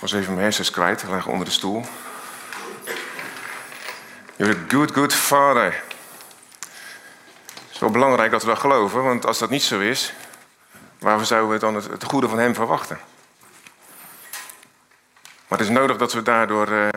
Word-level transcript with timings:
was 0.00 0.12
even 0.12 0.32
mijn 0.32 0.44
hersens 0.44 0.70
kwijt, 0.70 1.04
lag 1.08 1.26
onder 1.26 1.44
de 1.44 1.52
stoel. 1.52 1.84
You're 4.36 4.54
a 4.54 4.64
good, 4.68 4.92
good 4.92 5.14
father. 5.14 5.82
Het 7.54 7.72
is 7.72 7.78
wel 7.78 7.90
belangrijk 7.90 8.30
dat 8.30 8.42
we 8.42 8.48
dat 8.48 8.58
geloven, 8.58 9.02
want 9.02 9.26
als 9.26 9.38
dat 9.38 9.50
niet 9.50 9.62
zo 9.62 9.80
is, 9.80 10.12
waarvoor 10.98 11.26
zouden 11.26 11.50
we 11.50 11.58
dan 11.58 11.74
het, 11.74 12.04
goede 12.04 12.28
van 12.28 12.38
hem 12.38 12.54
verwachten? 12.54 12.98
Maar 15.48 15.58
het 15.58 15.68
is 15.68 15.74
nodig 15.74 15.96
dat 15.96 16.12
we 16.12 16.22
daardoor 16.22 16.68
uh, 16.68 16.88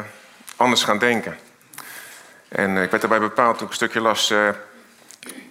anders 0.56 0.84
gaan 0.84 0.98
denken. 0.98 1.38
En 2.48 2.76
uh, 2.76 2.84
ik 2.84 2.90
werd 2.90 3.02
daarbij 3.02 3.20
bepaald 3.20 3.58
toen 3.58 3.64
ik 3.66 3.70
een 3.70 3.76
stukje 3.76 4.02
las 4.02 4.32
uh, 4.32 4.50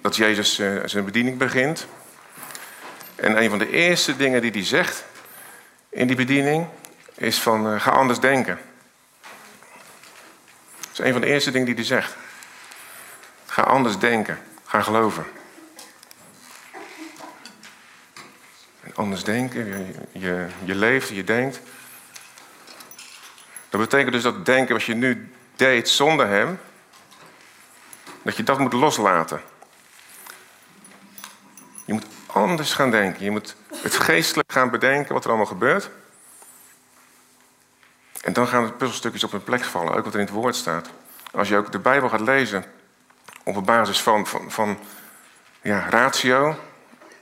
dat 0.00 0.16
Jezus 0.16 0.54
zijn 0.84 1.04
bediening 1.04 1.38
begint. 1.38 1.86
En 3.14 3.42
een 3.42 3.50
van 3.50 3.58
de 3.58 3.70
eerste 3.70 4.16
dingen 4.16 4.40
die 4.40 4.50
hij 4.50 4.64
zegt 4.64 5.04
in 5.88 6.06
die 6.06 6.16
bediening 6.16 6.66
is 7.22 7.40
van 7.40 7.80
ga 7.80 7.90
anders 7.90 8.20
denken. 8.20 8.58
Dat 10.80 10.92
is 10.92 10.98
een 10.98 11.12
van 11.12 11.20
de 11.20 11.26
eerste 11.26 11.50
dingen 11.50 11.66
die 11.66 11.74
hij 11.74 11.84
zegt. 11.84 12.16
Ga 13.46 13.62
anders 13.62 13.98
denken. 13.98 14.38
Ga 14.64 14.82
geloven. 14.82 15.24
En 18.80 18.94
anders 18.94 19.24
denken, 19.24 19.66
je, 19.66 19.94
je, 20.12 20.46
je 20.64 20.74
leeft, 20.74 21.08
je 21.08 21.24
denkt. 21.24 21.60
Dat 23.68 23.80
betekent 23.80 24.12
dus 24.12 24.22
dat 24.22 24.46
denken 24.46 24.74
wat 24.74 24.84
je 24.84 24.94
nu 24.94 25.32
deed 25.56 25.88
zonder 25.88 26.28
hem, 26.28 26.60
dat 28.22 28.36
je 28.36 28.42
dat 28.42 28.58
moet 28.58 28.72
loslaten. 28.72 29.42
Je 31.84 31.92
moet 31.92 32.06
anders 32.26 32.74
gaan 32.74 32.90
denken. 32.90 33.24
Je 33.24 33.30
moet 33.30 33.56
het 33.82 33.94
geestelijk 33.94 34.52
gaan 34.52 34.70
bedenken 34.70 35.14
wat 35.14 35.22
er 35.22 35.28
allemaal 35.28 35.46
gebeurt. 35.46 35.90
Dan 38.42 38.50
gaan 38.50 38.64
de 38.64 38.72
puzzelstukjes 38.72 39.24
op 39.24 39.30
hun 39.30 39.42
plek 39.42 39.64
vallen, 39.64 39.94
ook 39.94 40.04
wat 40.04 40.14
er 40.14 40.20
in 40.20 40.26
het 40.26 40.34
woord 40.34 40.56
staat. 40.56 40.88
Als 41.32 41.48
je 41.48 41.56
ook 41.56 41.72
de 41.72 41.78
Bijbel 41.78 42.08
gaat 42.08 42.20
lezen 42.20 42.64
op 43.42 43.66
basis 43.66 44.02
van, 44.02 44.26
van, 44.26 44.50
van 44.50 44.78
ja, 45.60 45.88
ratio, 45.88 46.56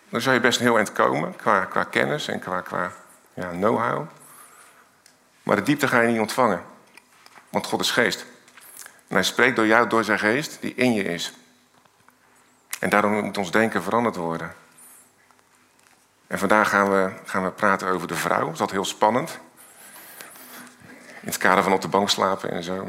dan 0.09 0.21
zou 0.21 0.35
je 0.35 0.41
best 0.41 0.59
een 0.59 0.65
heel 0.65 0.77
eind 0.77 0.93
komen 0.93 1.37
qua, 1.37 1.65
qua 1.65 1.85
kennis 1.85 2.29
en 2.29 2.39
qua, 2.39 2.61
qua 2.61 2.93
ja, 3.35 3.49
know-how. 3.49 4.07
Maar 5.43 5.57
de 5.57 5.63
diepte 5.63 5.89
ga 5.89 6.01
je 6.01 6.09
niet 6.09 6.21
ontvangen, 6.21 6.63
want 7.49 7.67
God 7.67 7.81
is 7.81 7.91
geest. 7.91 8.27
En 9.09 9.15
hij 9.15 9.25
spreekt 9.25 9.57
door 9.57 9.67
jou, 9.67 9.89
door 9.89 10.05
zijn 10.05 10.19
geest, 10.19 10.59
die 10.61 10.75
in 10.75 10.93
je 10.93 11.03
is. 11.03 11.33
En 12.79 12.91
daarom 12.91 13.25
moet 13.25 13.39
ons 13.39 13.51
denken 13.51 13.83
veranderd 13.83 14.17
worden. 14.17 14.55
En 16.27 16.39
vandaag 16.39 16.69
gaan 16.69 16.91
we, 16.91 17.13
gaan 17.25 17.45
we 17.45 17.51
praten 17.51 17.89
over 17.89 18.09
de 18.09 18.17
vrouw. 18.17 18.53
Dat 18.53 18.67
is 18.67 18.73
heel 18.73 18.85
spannend. 18.85 19.39
In 21.21 21.29
het 21.29 21.37
kader 21.37 21.63
van 21.63 21.73
op 21.73 21.81
de 21.81 21.89
bank 21.89 22.11
slapen 22.11 22.51
en 22.51 22.63
zo. 22.63 22.89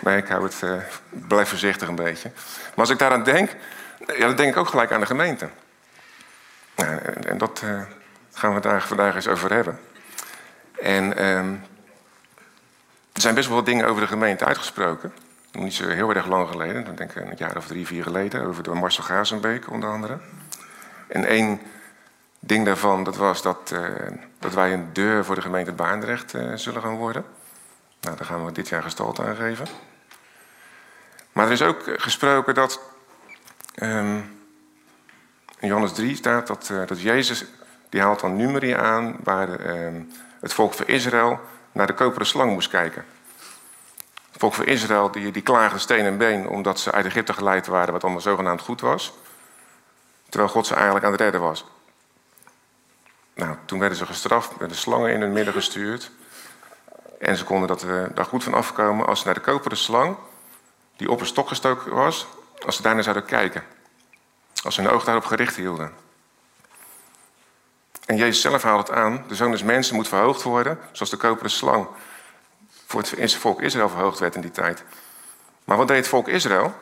Nee, 0.00 0.16
ik 0.22 0.28
hou 0.28 0.42
het, 0.42 0.60
uh, 0.64 0.74
blijf 1.08 1.48
voorzichtig 1.48 1.88
een 1.88 1.94
beetje. 1.94 2.30
Maar 2.34 2.74
als 2.84 2.90
ik 2.90 2.98
daaraan 2.98 3.24
denk, 3.24 3.50
ja, 4.06 4.26
dan 4.26 4.36
denk 4.36 4.52
ik 4.52 4.56
ook 4.56 4.68
gelijk 4.68 4.92
aan 4.92 5.00
de 5.00 5.06
gemeente. 5.06 5.48
en, 6.74 7.24
en, 7.28 7.38
dat 7.38 7.62
uh, 7.64 7.82
gaan 8.32 8.54
we 8.54 8.60
daar 8.60 8.82
vandaag 8.82 9.14
eens 9.14 9.28
over 9.28 9.52
hebben. 9.52 9.78
En 10.80 11.24
um, 11.24 11.62
er 13.12 13.20
zijn 13.20 13.34
best 13.34 13.46
wel 13.46 13.56
wat 13.56 13.66
dingen 13.66 13.86
over 13.86 14.02
de 14.02 14.08
gemeente 14.08 14.44
uitgesproken. 14.44 15.12
Niet 15.52 15.74
zo 15.74 15.88
heel 15.88 16.14
erg 16.14 16.26
lang 16.26 16.48
geleden, 16.48 16.84
dan 16.84 16.94
denk 16.94 17.12
ik 17.12 17.22
een 17.22 17.34
jaar 17.36 17.56
of 17.56 17.66
drie, 17.66 17.86
vier 17.86 18.02
geleden, 18.02 18.46
over 18.46 18.62
door 18.62 18.76
Marcel 18.76 19.04
Gazenbeek 19.04 19.70
onder 19.70 19.90
andere. 19.90 20.18
En 21.08 21.24
één 21.24 21.60
ding 22.46 22.64
daarvan, 22.64 23.04
dat 23.04 23.16
was 23.16 23.42
dat, 23.42 23.70
uh, 23.74 23.80
dat 24.38 24.54
wij 24.54 24.72
een 24.72 24.92
deur 24.92 25.24
voor 25.24 25.34
de 25.34 25.40
gemeente 25.40 25.72
Baandrecht 25.72 26.34
uh, 26.34 26.54
zullen 26.54 26.82
gaan 26.82 26.96
worden. 26.96 27.24
Nou, 28.00 28.16
daar 28.16 28.26
gaan 28.26 28.44
we 28.44 28.52
dit 28.52 28.68
jaar 28.68 28.82
gestalte 28.82 29.22
aan 29.22 29.36
geven. 29.36 29.66
Maar 31.32 31.46
er 31.46 31.52
is 31.52 31.62
ook 31.62 31.82
gesproken 31.96 32.54
dat. 32.54 32.80
Um, 33.82 34.34
in 35.58 35.68
Johannes 35.68 35.92
3 35.92 36.16
staat 36.16 36.46
dat, 36.46 36.68
uh, 36.72 36.86
dat 36.86 37.00
Jezus. 37.00 37.44
die 37.88 38.00
haalt 38.00 38.20
dan 38.20 38.36
Numeri 38.36 38.72
aan. 38.72 39.16
waar 39.22 39.76
um, 39.84 40.12
het 40.40 40.52
volk 40.52 40.74
van 40.74 40.86
Israël 40.86 41.40
naar 41.72 41.86
de 41.86 41.94
koperen 41.94 42.26
slang 42.26 42.52
moest 42.52 42.68
kijken. 42.68 43.04
Het 44.30 44.40
volk 44.40 44.54
van 44.54 44.64
Israël 44.64 45.10
die, 45.10 45.30
die 45.30 45.42
klaagde 45.42 45.78
steen 45.78 46.04
en 46.04 46.18
been. 46.18 46.48
omdat 46.48 46.80
ze 46.80 46.92
uit 46.92 47.06
Egypte 47.06 47.32
geleid 47.32 47.66
waren, 47.66 47.92
wat 47.92 48.02
allemaal 48.02 48.20
zogenaamd 48.20 48.60
goed 48.60 48.80
was. 48.80 49.12
Terwijl 50.28 50.50
God 50.50 50.66
ze 50.66 50.74
eigenlijk 50.74 51.04
aan 51.04 51.12
het 51.12 51.20
redden 51.20 51.40
was. 51.40 51.64
Nou, 53.36 53.56
toen 53.64 53.78
werden 53.78 53.98
ze 53.98 54.06
gestraft, 54.06 54.56
werden 54.56 54.76
slangen 54.76 55.12
in 55.12 55.20
hun 55.20 55.32
midden 55.32 55.54
gestuurd. 55.54 56.10
En 57.18 57.36
ze 57.36 57.44
konden 57.44 57.68
dat, 57.68 57.82
uh, 57.82 58.04
daar 58.14 58.24
goed 58.24 58.44
van 58.44 58.54
afkomen 58.54 59.06
als 59.06 59.18
ze 59.18 59.24
naar 59.24 59.34
de 59.34 59.40
koperen 59.40 59.78
slang, 59.78 60.16
die 60.96 61.10
op 61.10 61.20
een 61.20 61.26
stok 61.26 61.48
gestoken 61.48 61.94
was, 61.94 62.26
als 62.64 62.76
ze 62.76 62.82
daarnaar 62.82 63.02
zouden 63.02 63.24
kijken. 63.24 63.64
Als 64.62 64.74
ze 64.74 64.80
hun 64.82 64.90
oog 64.90 65.04
daarop 65.04 65.24
gericht 65.24 65.56
hielden. 65.56 65.92
En 68.06 68.16
Jezus 68.16 68.40
zelf 68.40 68.62
haalt 68.62 68.88
het 68.88 68.96
aan. 68.96 69.24
De 69.28 69.34
zoon 69.34 69.50
des 69.50 69.62
mensen 69.62 69.94
moet 69.94 70.08
verhoogd 70.08 70.42
worden, 70.42 70.78
zoals 70.92 71.10
de 71.10 71.16
koperen 71.16 71.50
slang 71.50 71.86
voor 72.86 73.00
het 73.00 73.34
volk 73.34 73.62
Israël 73.62 73.88
verhoogd 73.88 74.18
werd 74.18 74.34
in 74.34 74.40
die 74.40 74.50
tijd. 74.50 74.84
Maar 75.64 75.76
wat 75.76 75.88
deed 75.88 75.96
het 75.96 76.08
volk 76.08 76.28
Israël? 76.28 76.74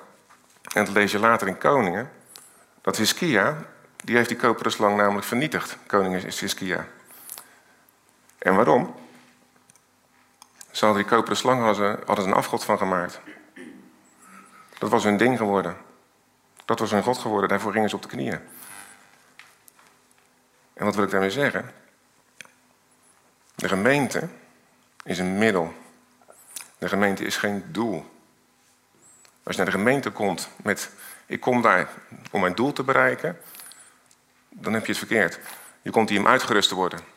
En 0.72 0.84
dat 0.84 0.94
lees 0.94 1.12
je 1.12 1.18
later 1.18 1.48
in 1.48 1.58
Koningen. 1.58 2.10
Dat 2.80 2.96
Hiskia, 2.96 3.66
die 4.04 4.16
heeft 4.16 4.28
die 4.28 4.38
koperen 4.38 4.72
slang 4.72 4.96
namelijk 4.96 5.26
vernietigd. 5.26 5.76
Koning 5.86 6.22
is 6.22 6.40
Hiskia. 6.40 6.86
En 8.38 8.54
waarom? 8.54 8.94
Ze 10.70 10.84
hadden 10.84 11.02
die 11.02 11.12
koperen 11.12 11.36
slang 11.36 11.62
hadden, 11.62 11.98
hadden 12.06 12.24
ze 12.24 12.30
een 12.30 12.36
afgod 12.36 12.64
van 12.64 12.78
gemaakt. 12.78 13.20
Dat 14.78 14.90
was 14.90 15.04
hun 15.04 15.16
ding 15.16 15.38
geworden. 15.38 15.76
Dat 16.64 16.78
was 16.78 16.90
hun 16.90 17.02
God 17.02 17.18
geworden. 17.18 17.48
Daarvoor 17.48 17.72
gingen 17.72 17.88
ze 17.88 17.96
op 17.96 18.02
de 18.02 18.08
knieën. 18.08 18.40
En 20.72 20.84
wat 20.84 20.94
wil 20.94 21.04
ik 21.04 21.10
daarmee 21.10 21.30
zeggen? 21.30 21.72
De 23.54 23.68
gemeente 23.68 24.28
is 25.04 25.18
een 25.18 25.38
middel. 25.38 25.74
De 26.78 26.88
gemeente 26.88 27.24
is 27.24 27.36
geen 27.36 27.64
doel. 27.72 28.12
Als 29.42 29.56
je 29.56 29.62
naar 29.62 29.72
de 29.72 29.78
gemeente 29.78 30.10
komt 30.10 30.48
met: 30.56 30.90
ik 31.26 31.40
kom 31.40 31.62
daar 31.62 31.88
om 32.30 32.40
mijn 32.40 32.54
doel 32.54 32.72
te 32.72 32.82
bereiken, 32.82 33.38
dan 34.54 34.72
heb 34.72 34.82
je 34.82 34.88
het 34.88 34.98
verkeerd. 34.98 35.38
Je 35.82 35.90
komt 35.90 36.08
hier 36.08 36.18
om 36.18 36.26
uitgerust 36.26 36.68
te 36.68 36.74
worden 36.74 37.12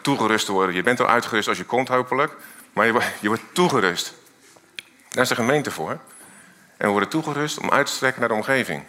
toegerust 0.00 0.46
te 0.46 0.52
worden. 0.52 0.74
Je 0.74 0.82
bent 0.82 1.00
al 1.00 1.08
uitgerust 1.08 1.48
als 1.48 1.58
je 1.58 1.64
komt, 1.64 1.88
hopelijk. 1.88 2.32
Maar 2.72 2.86
je, 2.86 3.10
je 3.20 3.28
wordt 3.28 3.42
toegerust. 3.52 4.14
Daar 5.08 5.22
is 5.22 5.28
de 5.28 5.34
gemeente 5.34 5.70
voor. 5.70 5.90
En 6.76 6.86
we 6.86 6.88
worden 6.88 7.08
toegerust 7.08 7.58
om 7.58 7.70
uit 7.70 7.86
te 7.86 7.92
strekken 7.92 8.20
naar 8.20 8.28
de 8.28 8.34
omgeving. 8.34 8.84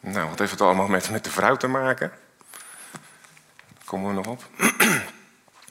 Nou, 0.00 0.28
wat 0.28 0.38
heeft 0.38 0.50
het 0.50 0.60
allemaal 0.60 0.88
met, 0.88 1.24
de 1.24 1.30
vrouw 1.30 1.56
te 1.56 1.66
maken? 1.66 2.12
Daar 2.90 3.84
komen 3.84 4.08
we 4.08 4.14
nog 4.14 4.26
op. 4.26 4.44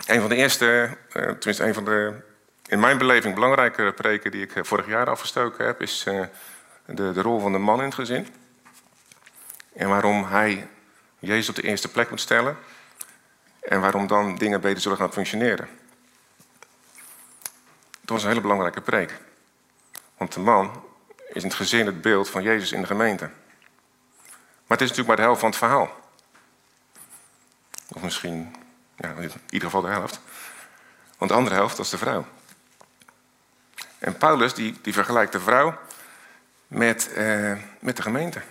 een 0.07 0.19
van 0.19 0.29
de 0.29 0.35
eerste, 0.35 0.97
eh, 1.11 1.23
tenminste 1.23 1.63
een 1.63 1.73
van 1.73 1.85
de 1.85 2.29
in 2.67 2.79
mijn 2.79 2.97
beleving 2.97 3.33
belangrijke 3.33 3.93
preken 3.95 4.31
die 4.31 4.41
ik 4.41 4.55
eh, 4.55 4.63
vorig 4.63 4.87
jaar 4.87 5.09
afgestoken 5.09 5.65
heb, 5.65 5.81
is 5.81 6.03
eh, 6.07 6.21
de, 6.85 7.11
de 7.11 7.21
rol 7.21 7.39
van 7.39 7.51
de 7.51 7.57
man 7.57 7.79
in 7.79 7.85
het 7.85 7.93
gezin. 7.93 8.27
En 9.73 9.89
waarom 9.89 10.25
hij 10.25 10.67
Jezus 11.19 11.49
op 11.49 11.55
de 11.55 11.61
eerste 11.61 11.91
plek 11.91 12.09
moet 12.09 12.19
stellen. 12.19 12.57
En 13.59 13.81
waarom 13.81 14.07
dan 14.07 14.35
dingen 14.35 14.61
beter 14.61 14.81
zullen 14.81 14.97
gaan 14.97 15.13
functioneren. 15.13 15.69
Dat 18.01 18.09
was 18.09 18.23
een 18.23 18.29
hele 18.29 18.41
belangrijke 18.41 18.81
preek. 18.81 19.19
Want 20.17 20.33
de 20.33 20.39
man 20.39 20.83
is 21.33 21.43
in 21.43 21.49
het 21.49 21.57
gezin 21.57 21.85
het 21.85 22.01
beeld 22.01 22.29
van 22.29 22.43
Jezus 22.43 22.71
in 22.71 22.81
de 22.81 22.87
gemeente. 22.87 23.29
Maar 24.67 24.79
het 24.79 24.81
is 24.81 24.87
natuurlijk 24.89 25.07
maar 25.07 25.15
de 25.15 25.21
helft 25.21 25.39
van 25.39 25.49
het 25.49 25.57
verhaal. 25.57 25.99
Of 27.87 28.01
misschien, 28.01 28.55
ja, 28.95 29.09
in 29.09 29.31
ieder 29.49 29.69
geval 29.69 29.81
de 29.81 29.87
helft. 29.87 30.19
Want 31.17 31.31
de 31.31 31.37
andere 31.37 31.55
helft, 31.55 31.77
dat 31.77 31.85
is 31.85 31.91
de 31.91 31.97
vrouw. 31.97 32.25
En 33.99 34.17
Paulus 34.17 34.53
die, 34.53 34.79
die 34.81 34.93
vergelijkt 34.93 35.31
de 35.31 35.39
vrouw 35.39 35.79
met, 36.67 37.13
eh, 37.13 37.53
met 37.79 37.95
de 37.95 38.01
gemeente. 38.01 38.41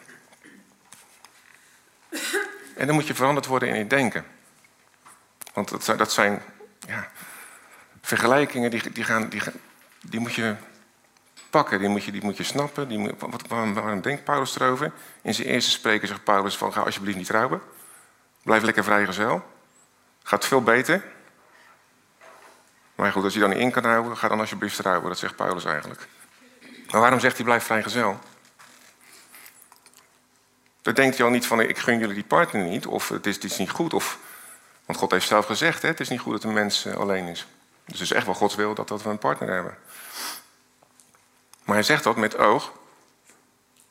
En 2.80 2.86
dan 2.86 2.94
moet 2.94 3.06
je 3.06 3.14
veranderd 3.14 3.46
worden 3.46 3.68
in 3.68 3.76
je 3.76 3.86
denken. 3.86 4.24
Want 5.52 5.86
dat, 5.98 6.12
zijn 6.12 6.42
ja, 6.86 7.08
vergelijkingen 8.00 8.70
die, 8.70 8.92
die, 8.92 9.04
gaan, 9.04 9.28
die, 9.28 9.42
die 10.00 10.20
moet 10.20 10.34
je 10.34 10.54
pakken, 11.50 11.78
die 11.78 11.88
moet 11.88 12.04
je, 12.04 12.12
die 12.12 12.24
moet 12.24 12.36
je 12.36 12.42
snappen. 12.42 12.88
Die 12.88 13.14
wat, 13.18 13.46
waarom, 13.48 14.00
denkt 14.00 14.24
Paulus 14.24 14.60
erover? 14.60 14.92
In 15.22 15.34
zijn 15.34 15.48
eerste 15.48 15.70
spreken 15.70 16.08
zegt 16.08 16.24
Paulus 16.24 16.56
van 16.56 16.72
ga 16.72 16.80
alsjeblieft 16.80 17.16
niet 17.16 17.26
trouwen. 17.26 17.60
Blijf 18.42 18.62
lekker 18.62 18.84
vrijgezel. 18.84 19.44
Gaat 20.22 20.46
veel 20.46 20.62
beter. 20.62 21.04
Maar 22.94 23.12
goed, 23.12 23.24
als 23.24 23.34
je 23.34 23.40
dan 23.40 23.48
niet 23.48 23.58
in 23.58 23.70
kan 23.70 23.84
houden, 23.84 24.16
ga 24.16 24.28
dan 24.28 24.40
alsjeblieft 24.40 24.76
trouwen. 24.76 25.08
Dat 25.08 25.18
zegt 25.18 25.36
Paulus 25.36 25.64
eigenlijk. 25.64 26.08
Maar 26.90 27.00
waarom 27.00 27.20
zegt 27.20 27.36
hij 27.36 27.44
blijf 27.44 27.64
vrijgezel? 27.64 28.20
Dan 30.82 30.94
denkt 30.94 31.16
hij 31.16 31.26
al 31.26 31.32
niet 31.32 31.46
van 31.46 31.60
ik 31.60 31.78
gun 31.78 31.98
jullie 31.98 32.14
die 32.14 32.24
partner 32.24 32.64
niet. 32.64 32.86
Of 32.86 33.08
het 33.08 33.26
is, 33.26 33.34
het 33.34 33.44
is 33.44 33.58
niet 33.58 33.70
goed. 33.70 33.94
Of 33.94 34.18
Want 34.86 34.98
God 34.98 35.10
heeft 35.10 35.26
zelf 35.26 35.46
gezegd, 35.46 35.82
hè, 35.82 35.88
het 35.88 36.00
is 36.00 36.08
niet 36.08 36.20
goed 36.20 36.32
dat 36.32 36.44
een 36.44 36.52
mens 36.52 36.84
eh, 36.84 36.94
alleen 36.94 37.26
is. 37.26 37.46
Dus 37.84 37.98
het 37.98 38.10
is 38.10 38.16
echt 38.16 38.26
wel 38.26 38.34
Gods 38.34 38.54
wil 38.54 38.74
dat, 38.74 38.88
dat 38.88 39.02
we 39.02 39.10
een 39.10 39.18
partner 39.18 39.48
hebben. 39.52 39.76
Maar 41.64 41.74
hij 41.74 41.84
zegt 41.84 42.04
dat 42.04 42.16
met 42.16 42.38
oog 42.38 42.72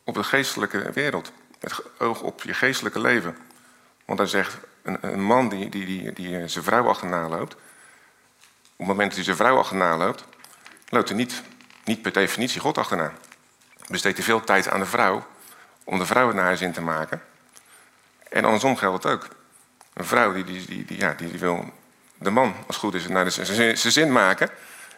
op 0.03 0.13
de 0.13 0.23
geestelijke 0.23 0.91
wereld. 0.91 1.31
Met 1.59 1.81
oog 1.97 2.21
op 2.21 2.43
je 2.43 2.53
geestelijke 2.53 2.99
leven. 2.99 3.37
Want 4.05 4.19
hij 4.19 4.27
zegt, 4.27 4.57
een, 4.81 4.97
een 5.01 5.21
man 5.21 5.49
die, 5.49 5.69
die, 5.69 5.85
die, 5.85 6.13
die 6.13 6.47
zijn 6.47 6.63
vrouw 6.63 6.87
achterna 6.87 7.27
loopt... 7.27 7.53
op 7.53 7.59
het 8.77 8.87
moment 8.87 9.07
dat 9.07 9.15
hij 9.15 9.23
zijn 9.23 9.35
vrouw 9.35 9.57
achterna 9.57 9.97
loopt... 9.97 10.25
loopt 10.89 11.09
hij 11.09 11.17
niet, 11.17 11.41
niet 11.83 12.01
per 12.01 12.13
definitie 12.13 12.61
God 12.61 12.77
achterna. 12.77 13.13
Besteedt 13.87 14.17
hij 14.17 14.25
veel 14.25 14.43
tijd 14.43 14.69
aan 14.69 14.79
de 14.79 14.85
vrouw... 14.85 15.27
om 15.89 15.99
de 15.99 16.05
vrouw 16.05 16.31
naar 16.31 16.45
haar 16.45 16.57
zin 16.57 16.71
te 16.71 16.81
maken. 16.81 17.21
En 18.29 18.45
andersom 18.45 18.77
geldt 18.77 19.03
het 19.03 19.13
ook. 19.13 19.27
Een 19.93 20.05
vrouw 20.05 20.33
die, 20.33 20.43
die, 20.43 20.65
die, 20.65 20.85
die 20.85 20.97
ja, 20.97 21.13
die, 21.13 21.39
wil 21.39 21.73
de 22.17 22.29
man, 22.29 22.55
als 22.55 22.75
het 22.75 22.75
goed 22.75 22.93
is, 22.93 23.07
naar 23.07 23.31
zijn 23.31 23.77
zin 23.77 24.11
maken. 24.11 24.49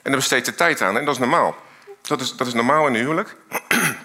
En 0.01 0.11
daar 0.11 0.15
besteedt 0.15 0.45
ze 0.45 0.55
tijd 0.55 0.81
aan. 0.81 0.97
En 0.97 1.05
dat 1.05 1.13
is 1.13 1.19
normaal. 1.19 1.55
Dat 2.01 2.21
is, 2.21 2.35
dat 2.35 2.47
is 2.47 2.53
normaal 2.53 2.87
in 2.87 2.93
een 2.93 2.99
huwelijk. 2.99 3.35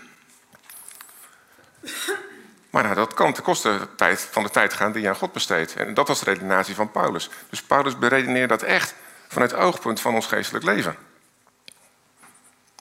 Maar 2.71 2.85
nou, 2.85 2.97
dat 2.97 3.15
kan 3.15 3.33
ten 3.33 3.43
koste 3.43 3.88
van 4.31 4.43
de 4.43 4.50
tijd 4.50 4.75
gaan 4.75 4.93
die 4.93 5.03
je 5.03 5.09
aan 5.09 5.17
God 5.17 5.33
besteedt. 5.33 5.77
En 5.77 5.94
dat 5.94 6.09
was 6.09 6.19
de 6.19 6.25
redenatie 6.25 6.75
van 6.75 6.91
Paulus. 6.91 7.31
Dus 7.50 7.62
Paulus 7.62 7.99
beredeneerde 7.99 8.47
dat 8.47 8.62
echt 8.62 8.94
vanuit 9.29 9.50
het 9.50 9.61
oogpunt 9.61 10.00
van 10.00 10.15
ons 10.15 10.27
geestelijk 10.27 10.65
leven. 10.65 10.97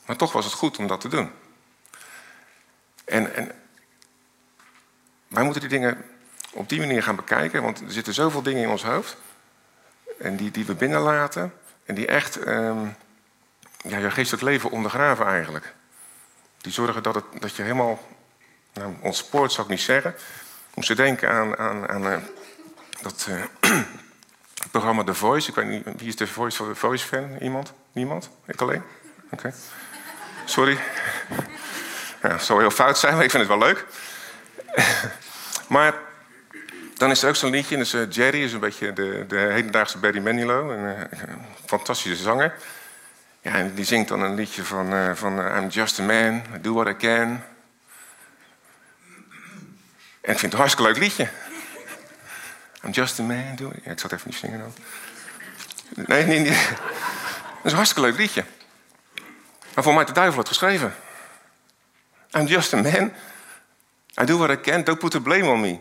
Maar 0.05 0.15
toch 0.15 0.31
was 0.31 0.45
het 0.45 0.53
goed 0.53 0.77
om 0.77 0.87
dat 0.87 1.01
te 1.01 1.07
doen. 1.07 1.31
En, 3.05 3.35
en 3.35 3.51
wij 5.35 5.43
moeten 5.43 5.61
die 5.61 5.69
dingen 5.69 6.05
op 6.53 6.69
die 6.69 6.79
manier 6.79 7.03
gaan 7.03 7.15
bekijken, 7.15 7.61
want 7.61 7.79
er 7.79 7.91
zitten 7.91 8.13
zoveel 8.13 8.41
dingen 8.41 8.63
in 8.63 8.69
ons 8.69 8.83
hoofd. 8.83 9.17
En 10.19 10.35
die, 10.35 10.51
die 10.51 10.65
we 10.65 10.73
binnenlaten. 10.73 11.53
En 11.85 11.95
die 11.95 12.07
echt 12.07 12.47
um, 12.47 12.95
ja, 13.81 13.97
je 13.97 14.11
geestelijk 14.11 14.43
leven 14.43 14.71
ondergraven 14.71 15.25
eigenlijk. 15.25 15.73
Die 16.57 16.71
zorgen 16.71 17.03
dat, 17.03 17.15
het, 17.15 17.25
dat 17.39 17.55
je 17.55 17.61
helemaal 17.61 17.99
nou, 18.73 18.93
ontspoort, 19.01 19.51
zou 19.51 19.65
ik 19.65 19.71
niet 19.71 19.81
zeggen. 19.81 20.15
Moest 20.73 20.97
denken 20.97 21.29
aan, 21.29 21.57
aan, 21.57 21.89
aan 21.89 22.05
uh, 22.05 22.17
dat 23.01 23.27
uh, 23.29 23.43
programma 24.71 25.03
The 25.03 25.13
Voice. 25.13 25.49
Ik 25.49 25.55
weet 25.55 25.67
niet, 25.67 25.83
wie 25.97 26.07
is 26.07 26.15
de 26.15 26.27
Voice 26.27 26.75
Voice 26.75 27.05
fan? 27.05 27.37
Iemand? 27.41 27.73
Niemand? 27.91 28.29
Ik 28.45 28.61
alleen? 28.61 28.83
Oké. 29.31 29.53
Sorry. 30.45 30.77
Ja, 32.21 32.31
het 32.31 32.43
zou 32.43 32.59
heel 32.59 32.71
fout 32.71 32.97
zijn, 32.97 33.15
maar 33.15 33.23
ik 33.23 33.31
vind 33.31 33.47
het 33.47 33.57
wel 33.57 33.67
leuk. 33.67 33.85
maar 35.75 35.93
dan 36.93 37.11
is 37.11 37.23
er 37.23 37.29
ook 37.29 37.35
zo'n 37.35 37.51
liedje, 37.51 37.77
dus, 37.77 37.95
Jerry 38.09 38.43
is 38.43 38.53
een 38.53 38.59
beetje 38.59 38.93
de, 38.93 39.25
de 39.27 39.37
hedendaagse 39.37 39.97
Barry 39.97 40.19
Manilow, 40.19 40.71
een, 40.71 41.07
fantastische 41.65 42.23
zanger. 42.23 42.55
Ja, 43.41 43.53
en 43.53 43.73
die 43.73 43.85
zingt 43.85 44.07
dan 44.07 44.21
een 44.21 44.35
liedje 44.35 44.63
van, 44.63 44.93
uh, 44.93 45.11
van 45.13 45.39
I'm 45.39 45.67
just 45.67 45.99
a 45.99 46.03
man, 46.03 46.35
I 46.35 46.61
do 46.61 46.73
what 46.73 46.87
I 46.87 46.95
can. 46.95 47.43
En 50.21 50.31
ik 50.31 50.39
vind 50.39 50.41
het 50.41 50.53
een 50.53 50.57
hartstikke 50.57 50.91
leuk 50.91 51.01
liedje. 51.01 51.29
I'm 52.83 52.91
just 52.91 53.19
a 53.19 53.23
man, 53.23 53.55
do 53.55 53.71
ja, 53.83 53.91
ik 53.91 53.99
zat 53.99 54.11
even 54.11 54.27
niet 54.29 54.39
zingen 54.39 54.59
dan. 54.59 54.73
Nee, 56.05 56.25
nee, 56.25 56.39
nee. 56.39 56.49
Dat 57.55 57.63
is 57.63 57.71
een 57.71 57.77
hartstikke 57.77 58.09
leuk 58.09 58.17
liedje. 58.17 58.43
Maar 59.73 59.83
voor 59.83 59.93
mij 59.93 60.05
de 60.05 60.11
duivel 60.11 60.39
het 60.39 60.47
geschreven. 60.47 60.95
I'm 62.31 62.45
just 62.45 62.73
a 62.73 62.81
man. 62.81 63.11
I 64.21 64.25
do 64.25 64.37
what 64.37 64.49
I 64.49 64.61
can. 64.61 64.83
Don't 64.83 64.99
put 64.99 65.11
the 65.11 65.21
blame 65.21 65.49
on 65.49 65.59
me. 65.59 65.79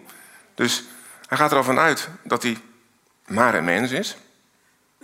Dus 0.55 0.85
hij 1.27 1.39
gaat 1.39 1.51
er 1.51 1.57
al 1.57 1.65
van 1.65 1.79
uit 1.79 2.09
dat 2.23 2.43
hij 2.43 2.59
maar 3.27 3.55
een 3.55 3.65
mens 3.65 3.91
is. 3.91 4.17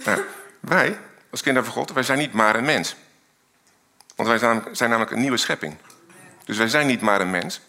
Nou, 0.05 0.23
wij, 0.61 0.99
als 1.31 1.43
kinderen 1.43 1.69
van 1.69 1.79
God, 1.79 1.93
wij 1.93 2.03
zijn 2.03 2.19
niet 2.19 2.33
maar 2.33 2.57
een 2.57 2.65
mens. 2.65 2.97
Want 4.17 4.29
wij 4.29 4.63
zijn 4.73 4.91
namelijk 4.91 5.11
een 5.11 5.21
nieuwe 5.21 5.37
schepping. 5.37 5.77
Dus 6.45 6.57
wij 6.57 6.69
zijn 6.69 6.87
niet 6.87 7.01
maar 7.01 7.21
een 7.21 7.31
mens. 7.31 7.61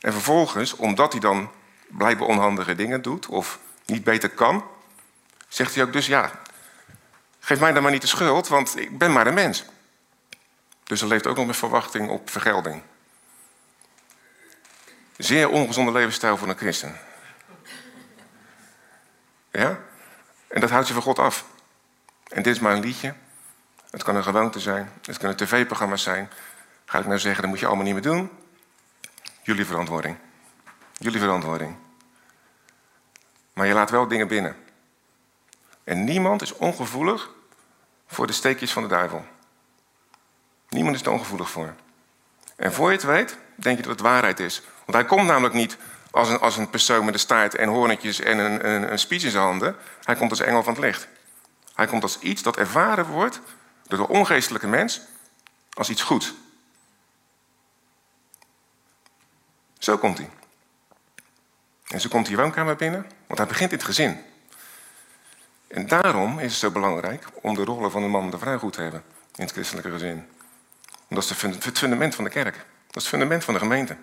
En 0.00 0.12
vervolgens, 0.12 0.76
omdat 0.76 1.12
hij 1.12 1.20
dan 1.20 1.50
blijkbaar 1.88 2.28
onhandige 2.28 2.74
dingen 2.74 3.02
doet 3.02 3.26
of 3.26 3.58
niet 3.86 4.04
beter 4.04 4.28
kan, 4.28 4.64
zegt 5.48 5.74
hij 5.74 5.84
ook 5.84 5.92
dus 5.92 6.06
ja, 6.06 6.30
geef 7.40 7.60
mij 7.60 7.72
dan 7.72 7.82
maar 7.82 7.92
niet 7.92 8.00
de 8.00 8.06
schuld, 8.06 8.48
want 8.48 8.78
ik 8.78 8.98
ben 8.98 9.12
maar 9.12 9.26
een 9.26 9.34
mens. 9.34 9.64
Dus 10.84 11.00
er 11.00 11.08
leeft 11.08 11.26
ook 11.26 11.36
nog 11.36 11.46
met 11.46 11.56
verwachting 11.56 12.08
op 12.08 12.30
vergelding. 12.30 12.82
Zeer 15.22 15.48
ongezonde 15.48 15.92
levensstijl 15.92 16.36
voor 16.36 16.48
een 16.48 16.56
christen. 16.56 16.96
Ja? 19.50 19.78
En 20.48 20.60
dat 20.60 20.70
houdt 20.70 20.88
je 20.88 20.92
van 20.92 21.02
God 21.02 21.18
af. 21.18 21.44
En 22.28 22.42
dit 22.42 22.54
is 22.54 22.60
maar 22.60 22.72
een 22.72 22.80
liedje. 22.80 23.14
Het 23.90 24.02
kan 24.02 24.16
een 24.16 24.22
gewoonte 24.22 24.60
zijn. 24.60 24.90
Het 25.02 25.18
kan 25.18 25.30
een 25.30 25.36
tv-programma 25.36 25.96
zijn. 25.96 26.30
Ga 26.84 26.98
ik 26.98 27.06
nou 27.06 27.18
zeggen, 27.18 27.42
dat 27.42 27.50
moet 27.50 27.60
je 27.60 27.66
allemaal 27.66 27.84
niet 27.84 27.92
meer 27.92 28.02
doen. 28.02 28.30
Jullie 29.42 29.66
verantwoording. 29.66 30.16
Jullie 30.98 31.20
verantwoording. 31.20 31.76
Maar 33.52 33.66
je 33.66 33.74
laat 33.74 33.90
wel 33.90 34.08
dingen 34.08 34.28
binnen. 34.28 34.56
En 35.84 36.04
niemand 36.04 36.42
is 36.42 36.52
ongevoelig 36.52 37.30
voor 38.06 38.26
de 38.26 38.32
steekjes 38.32 38.72
van 38.72 38.82
de 38.82 38.88
duivel. 38.88 39.24
Niemand 40.68 40.96
is 40.96 41.02
er 41.02 41.10
ongevoelig 41.10 41.50
voor. 41.50 41.74
En 42.56 42.72
voor 42.72 42.90
je 42.90 42.96
het 42.96 43.06
weet, 43.06 43.38
denk 43.54 43.76
je 43.76 43.82
dat 43.82 43.92
het 43.92 44.00
waarheid 44.00 44.40
is. 44.40 44.62
Want 44.84 44.98
hij 44.98 45.04
komt 45.04 45.26
namelijk 45.26 45.54
niet 45.54 45.76
als 46.10 46.28
een, 46.28 46.40
als 46.40 46.56
een 46.56 46.70
persoon 46.70 47.04
met 47.04 47.14
een 47.14 47.20
staart 47.20 47.54
en 47.54 47.68
hoornetjes 47.68 48.20
en 48.20 48.38
een, 48.38 48.68
een, 48.68 48.92
een 48.92 48.98
spies 48.98 49.24
in 49.24 49.30
zijn 49.30 49.44
handen. 49.44 49.76
Hij 50.02 50.16
komt 50.16 50.30
als 50.30 50.40
engel 50.40 50.62
van 50.62 50.72
het 50.72 50.82
licht. 50.82 51.08
Hij 51.74 51.86
komt 51.86 52.02
als 52.02 52.18
iets 52.18 52.42
dat 52.42 52.56
ervaren 52.56 53.06
wordt 53.06 53.40
door 53.86 53.98
de 53.98 54.08
ongeestelijke 54.08 54.66
mens 54.66 55.00
als 55.72 55.90
iets 55.90 56.02
goeds. 56.02 56.34
Zo 59.78 59.98
komt 59.98 60.18
hij. 60.18 60.30
En 61.86 62.00
zo 62.00 62.08
komt 62.08 62.26
hij 62.26 62.36
woonkamer 62.36 62.76
binnen, 62.76 63.06
want 63.26 63.38
hij 63.38 63.48
begint 63.48 63.70
in 63.70 63.76
het 63.76 63.86
gezin. 63.86 64.20
En 65.68 65.86
daarom 65.86 66.38
is 66.38 66.50
het 66.50 66.60
zo 66.60 66.70
belangrijk 66.70 67.24
om 67.40 67.54
de 67.54 67.64
rollen 67.64 67.90
van 67.90 68.02
de 68.02 68.08
man 68.08 68.24
en 68.24 68.30
de 68.30 68.38
vrouw 68.38 68.58
goed 68.58 68.72
te 68.72 68.80
hebben 68.80 69.02
in 69.34 69.44
het 69.44 69.52
christelijke 69.52 69.90
gezin. 69.90 70.26
Want 71.08 71.28
dat 71.28 71.36
is 71.52 71.64
het 71.64 71.78
fundament 71.78 72.14
van 72.14 72.24
de 72.24 72.30
kerk. 72.30 72.66
Dat 72.92 73.02
is 73.02 73.08
het 73.08 73.20
fundament 73.20 73.44
van 73.44 73.54
de 73.54 73.60
gemeente. 73.60 73.96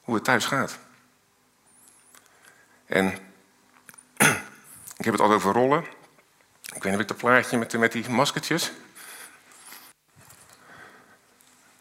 Hoe 0.00 0.14
het 0.14 0.24
thuis 0.24 0.44
gaat. 0.44 0.78
En 2.86 3.06
ik 4.98 5.04
heb 5.04 5.12
het 5.12 5.20
al 5.20 5.32
over 5.32 5.52
rollen. 5.52 5.84
Ik 6.62 6.82
weet 6.82 6.84
niet 6.84 6.94
of 6.94 7.00
ik 7.00 7.08
dat 7.08 7.16
plaatje 7.16 7.58
met, 7.58 7.78
met 7.78 7.92
die 7.92 8.08
maskertjes. 8.08 8.72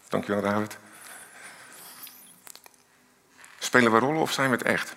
Dankjewel, 0.07 0.41
David. 0.41 0.77
Spelen 3.59 3.91
we 3.91 3.99
rollen 3.99 4.21
of 4.21 4.31
zijn 4.31 4.49
we 4.49 4.55
het 4.55 4.65
echt? 4.65 4.95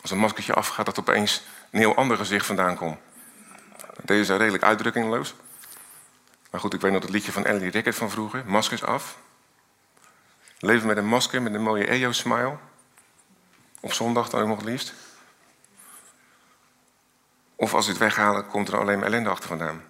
Als 0.00 0.10
een 0.10 0.18
maskertje 0.18 0.54
afgaat, 0.54 0.86
dat 0.86 0.98
opeens 0.98 1.42
een 1.70 1.78
heel 1.78 1.96
ander 1.96 2.16
gezicht 2.16 2.46
vandaan 2.46 2.76
komt. 2.76 2.98
Deze 4.02 4.24
zijn 4.24 4.38
redelijk 4.38 4.64
uitdrukkingloos. 4.64 5.34
Maar 6.50 6.60
goed, 6.60 6.74
ik 6.74 6.80
weet 6.80 6.92
nog 6.92 7.02
het 7.02 7.10
liedje 7.10 7.32
van 7.32 7.44
Ellie 7.44 7.70
Rickert 7.70 7.96
van 7.96 8.10
vroeger. 8.10 8.42
Maskers 8.46 8.82
af. 8.82 9.22
Leven 10.58 10.86
met 10.86 10.96
een 10.96 11.06
masker, 11.06 11.42
met 11.42 11.54
een 11.54 11.62
mooie 11.62 11.86
EO-smile. 11.86 12.56
Op 13.80 13.92
zondag 13.92 14.28
dan 14.28 14.40
ook 14.40 14.48
nog 14.48 14.62
liefst. 14.62 14.94
Of 17.56 17.74
als 17.74 17.84
we 17.84 17.90
het 17.90 18.00
weghalen, 18.00 18.46
komt 18.46 18.68
er 18.68 18.78
alleen 18.78 18.98
maar 18.98 19.06
ellende 19.06 19.30
achter 19.30 19.48
vandaan. 19.48 19.82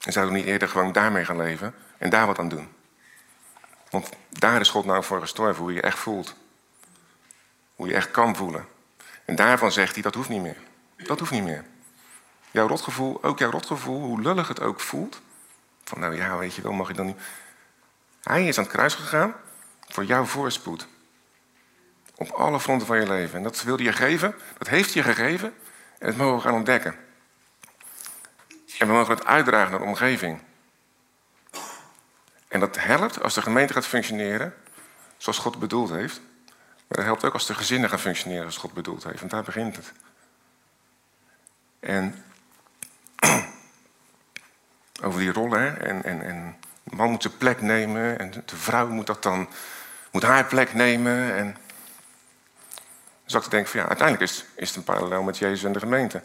En 0.00 0.12
zouden 0.12 0.34
we 0.34 0.40
niet 0.40 0.48
eerder 0.48 0.68
gewoon 0.68 0.92
daarmee 0.92 1.24
gaan 1.24 1.36
leven 1.36 1.74
en 1.98 2.10
daar 2.10 2.26
wat 2.26 2.38
aan 2.38 2.48
doen? 2.48 2.68
Want 3.90 4.08
daar 4.28 4.60
is 4.60 4.68
God 4.68 4.84
nou 4.84 5.04
voor 5.04 5.20
gestorven, 5.20 5.62
hoe 5.62 5.72
je 5.72 5.76
je 5.76 5.82
echt 5.82 5.98
voelt. 5.98 6.34
Hoe 7.74 7.88
je 7.88 7.94
echt 7.94 8.10
kan 8.10 8.36
voelen. 8.36 8.66
En 9.24 9.36
daarvan 9.36 9.72
zegt 9.72 9.94
hij, 9.94 10.02
dat 10.02 10.14
hoeft 10.14 10.28
niet 10.28 10.42
meer. 10.42 10.56
Dat 10.96 11.18
hoeft 11.18 11.30
niet 11.30 11.44
meer. 11.44 11.64
Jouw 12.50 12.66
rotgevoel, 12.66 13.22
ook 13.22 13.38
jouw 13.38 13.50
rotgevoel, 13.50 14.00
hoe 14.00 14.20
lullig 14.20 14.48
het 14.48 14.60
ook 14.60 14.80
voelt. 14.80 15.20
Van 15.84 16.00
nou 16.00 16.16
ja, 16.16 16.36
weet 16.36 16.54
je 16.54 16.62
wel, 16.62 16.72
mag 16.72 16.88
je 16.88 16.94
dan 16.94 17.06
niet... 17.06 17.20
Hij 18.22 18.46
is 18.46 18.58
aan 18.58 18.64
het 18.64 18.72
kruis 18.72 18.94
gegaan 18.94 19.34
voor 19.92 20.04
jouw 20.04 20.24
voorspoed. 20.24 20.86
Op 22.14 22.30
alle 22.30 22.60
fronten 22.60 22.86
van 22.86 23.00
je 23.00 23.06
leven. 23.06 23.36
En 23.36 23.42
dat 23.42 23.62
wilde 23.62 23.82
je 23.82 23.92
geven, 23.92 24.34
dat 24.58 24.68
heeft 24.68 24.92
je 24.92 25.02
gegeven. 25.02 25.54
En 25.98 26.06
dat 26.06 26.16
mogen 26.16 26.36
we 26.36 26.42
gaan 26.42 26.54
ontdekken. 26.54 26.96
En 28.78 28.86
we 28.86 28.92
mogen 28.92 29.14
het 29.14 29.24
uitdragen 29.24 29.70
naar 29.70 29.80
de 29.80 29.86
omgeving. 29.86 30.40
En 32.48 32.60
dat 32.60 32.76
helpt 32.76 33.22
als 33.22 33.34
de 33.34 33.42
gemeente 33.42 33.72
gaat 33.72 33.86
functioneren 33.86 34.54
zoals 35.16 35.38
God 35.38 35.58
bedoeld 35.58 35.90
heeft. 35.90 36.20
Maar 36.86 36.98
dat 36.98 37.04
helpt 37.04 37.24
ook 37.24 37.32
als 37.32 37.46
de 37.46 37.54
gezinnen 37.54 37.90
gaan 37.90 37.98
functioneren 37.98 38.42
zoals 38.42 38.56
God 38.56 38.72
bedoeld 38.72 39.04
heeft. 39.04 39.18
Want 39.18 39.30
daar 39.30 39.42
begint 39.42 39.76
het. 39.76 39.92
En 41.80 42.24
over 45.04 45.20
die 45.20 45.32
rollen. 45.32 45.80
En, 45.80 46.04
en, 46.04 46.22
en 46.22 46.56
de 46.82 46.96
man 46.96 47.10
moet 47.10 47.22
zijn 47.22 47.36
plek 47.36 47.60
nemen. 47.60 48.18
En 48.18 48.30
de 48.30 48.56
vrouw 48.56 48.88
moet, 48.88 49.06
dat 49.06 49.22
dan, 49.22 49.48
moet 50.12 50.22
haar 50.22 50.44
plek 50.44 50.74
nemen. 50.74 51.34
En 51.34 51.56
zat 53.24 53.40
ik 53.40 53.48
te 53.48 53.54
denken 53.54 53.70
van 53.70 53.80
ja, 53.80 53.86
uiteindelijk 53.86 54.30
is, 54.30 54.44
is 54.54 54.68
het 54.68 54.76
een 54.76 54.84
parallel 54.84 55.22
met 55.22 55.38
Jezus 55.38 55.64
en 55.64 55.72
de 55.72 55.78
gemeente. 55.78 56.22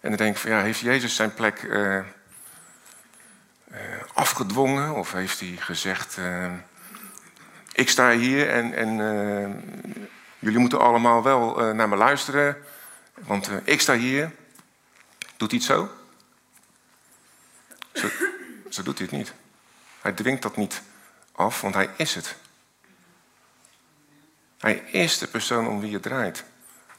En 0.00 0.08
dan 0.08 0.16
denk 0.16 0.34
ik 0.34 0.40
van 0.40 0.50
ja, 0.50 0.62
heeft 0.62 0.80
Jezus 0.80 1.14
zijn 1.14 1.34
plek 1.34 1.62
uh, 1.62 1.94
uh, 1.94 2.04
afgedwongen? 4.12 4.94
Of 4.94 5.12
heeft 5.12 5.40
hij 5.40 5.56
gezegd, 5.58 6.16
uh, 6.16 6.52
ik 7.72 7.88
sta 7.88 8.10
hier 8.10 8.50
en, 8.50 8.74
en 8.74 8.96
jullie 10.38 10.58
moeten 10.58 10.80
allemaal 10.80 11.22
wel 11.22 11.74
naar 11.74 11.88
me 11.88 11.96
luisteren, 11.96 12.56
want 13.14 13.50
ik 13.64 13.80
sta 13.80 13.94
hier. 13.94 14.30
Doet 15.36 15.50
hij 15.50 15.58
het 15.58 15.68
zo? 15.68 15.90
zo? 17.92 18.08
Zo 18.68 18.82
doet 18.82 18.98
hij 18.98 19.06
het 19.06 19.16
niet. 19.16 19.32
Hij 20.00 20.12
dwingt 20.12 20.42
dat 20.42 20.56
niet 20.56 20.82
af, 21.32 21.60
want 21.60 21.74
hij 21.74 21.90
is 21.96 22.14
het. 22.14 22.36
Hij 24.64 24.74
is 24.74 25.18
de 25.18 25.26
persoon 25.26 25.68
om 25.68 25.80
wie 25.80 25.92
het 25.92 26.02
draait. 26.02 26.44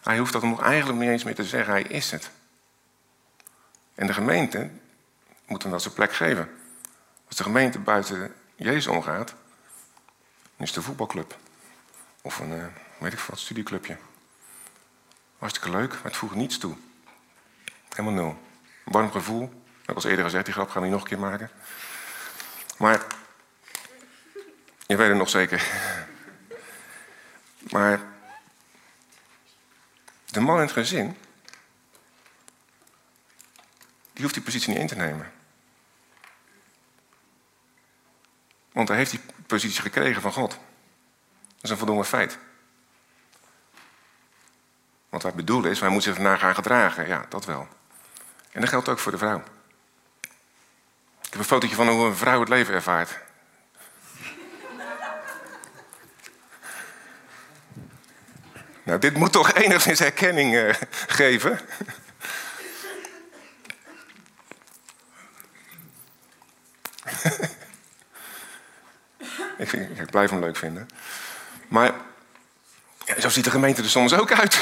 Hij 0.03 0.17
hoeft 0.17 0.33
dat 0.33 0.43
nog 0.43 0.61
eigenlijk 0.61 0.99
niet 0.99 1.09
eens 1.09 1.23
meer 1.23 1.35
te 1.35 1.43
zeggen, 1.43 1.73
hij 1.73 1.83
is 1.83 2.11
het. 2.11 2.29
En 3.95 4.07
de 4.07 4.13
gemeente 4.13 4.69
moet 5.45 5.61
hem 5.61 5.71
dat 5.71 5.81
zijn 5.81 5.93
plek 5.93 6.13
geven. 6.13 6.49
Als 7.27 7.35
de 7.35 7.43
gemeente 7.43 7.79
buiten 7.79 8.33
Jezus 8.55 8.87
omgaat, 8.87 9.27
dan 9.27 9.35
is 10.57 10.67
het 10.67 10.75
een 10.75 10.83
voetbalclub. 10.83 11.37
Of 12.21 12.39
een, 12.39 12.51
uh, 12.51 12.65
weet 12.97 13.13
ik 13.13 13.19
wat, 13.19 13.39
studieclubje. 13.39 13.97
Hartstikke 15.37 15.77
leuk, 15.77 15.93
maar 15.93 16.03
het 16.03 16.15
voegt 16.15 16.35
niets 16.35 16.57
toe. 16.57 16.75
Helemaal 17.89 18.23
nul. 18.23 18.37
Warm 18.83 19.11
gevoel. 19.11 19.63
Ik 19.87 19.93
was 19.93 20.03
eerder 20.03 20.23
gezegd, 20.23 20.45
die 20.45 20.53
grap 20.53 20.69
gaan 20.69 20.81
we 20.81 20.87
nog 20.87 21.01
een 21.01 21.07
keer 21.07 21.19
maken. 21.19 21.51
Maar, 22.77 23.05
je 24.87 24.95
weet 24.95 25.09
het 25.09 25.17
nog 25.17 25.29
zeker. 25.29 25.93
Maar 27.75 27.99
de 30.25 30.39
man 30.39 30.55
in 30.55 30.61
het 30.61 30.71
gezin, 30.71 31.17
die 34.13 34.21
hoeft 34.21 34.33
die 34.33 34.43
positie 34.43 34.69
niet 34.69 34.79
in 34.79 34.87
te 34.87 34.95
nemen. 34.95 35.31
Want 38.71 38.87
hij 38.87 38.97
heeft 38.97 39.11
die 39.11 39.21
positie 39.45 39.81
gekregen 39.81 40.21
van 40.21 40.31
God. 40.31 40.49
Dat 40.49 40.59
is 41.61 41.69
een 41.69 41.77
voldoende 41.77 42.05
feit. 42.05 42.37
Wat 45.09 45.23
wij 45.23 45.33
bedoelen 45.33 45.71
is, 45.71 45.79
wij 45.79 45.89
moeten 45.89 46.09
zich 46.09 46.21
ernaar 46.21 46.39
gaan 46.39 46.55
gedragen. 46.55 47.07
Ja, 47.07 47.25
dat 47.29 47.45
wel. 47.45 47.67
En 48.51 48.61
dat 48.61 48.69
geldt 48.69 48.89
ook 48.89 48.99
voor 48.99 49.11
de 49.11 49.17
vrouw. 49.17 49.43
Ik 51.21 51.29
heb 51.29 51.39
een 51.39 51.43
fotootje 51.43 51.75
van 51.75 51.87
hoe 51.87 52.05
een 52.05 52.15
vrouw 52.15 52.39
het 52.39 52.49
leven 52.49 52.73
ervaart. 52.73 53.24
Nou, 58.85 58.99
dit 58.99 59.17
moet 59.17 59.31
toch 59.31 59.53
enigszins 59.53 59.99
herkenning 59.99 60.53
uh, 60.53 60.73
geven. 61.07 61.59
ik, 69.57 70.09
blijf 70.11 70.29
hem 70.29 70.39
leuk 70.39 70.57
vinden. 70.57 70.87
Maar 71.67 71.93
zo 73.19 73.29
ziet 73.29 73.43
de 73.43 73.51
gemeente 73.51 73.81
er 73.81 73.89
soms 73.89 74.13
ook 74.13 74.31
uit. 74.31 74.59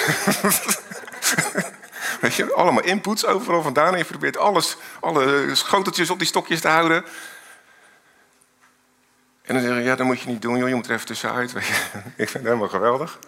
Weet 2.22 2.36
je, 2.36 2.54
allemaal 2.54 2.84
inputs 2.84 3.26
overal 3.26 3.62
vandaan. 3.62 3.92
En 3.92 3.98
je 3.98 4.06
probeert 4.06 4.38
alles, 4.38 4.78
alle 5.00 5.56
schoteltjes 5.56 6.10
op 6.10 6.18
die 6.18 6.28
stokjes 6.28 6.62
te 6.62 6.68
houden. 6.68 7.06
En 9.42 9.54
dan 9.54 9.64
zeggen 9.64 9.82
je, 9.82 9.88
ja, 9.88 9.96
dat 9.96 10.06
moet 10.06 10.20
je 10.20 10.30
niet 10.30 10.42
doen, 10.42 10.58
joh, 10.58 10.68
je 10.68 10.76
moet 10.76 10.88
er 10.88 10.94
even 10.94 11.06
tussenuit. 11.06 11.54
Ik 11.56 12.30
vind 12.30 12.34
het 12.34 12.44
helemaal 12.44 12.68
geweldig. 12.68 13.20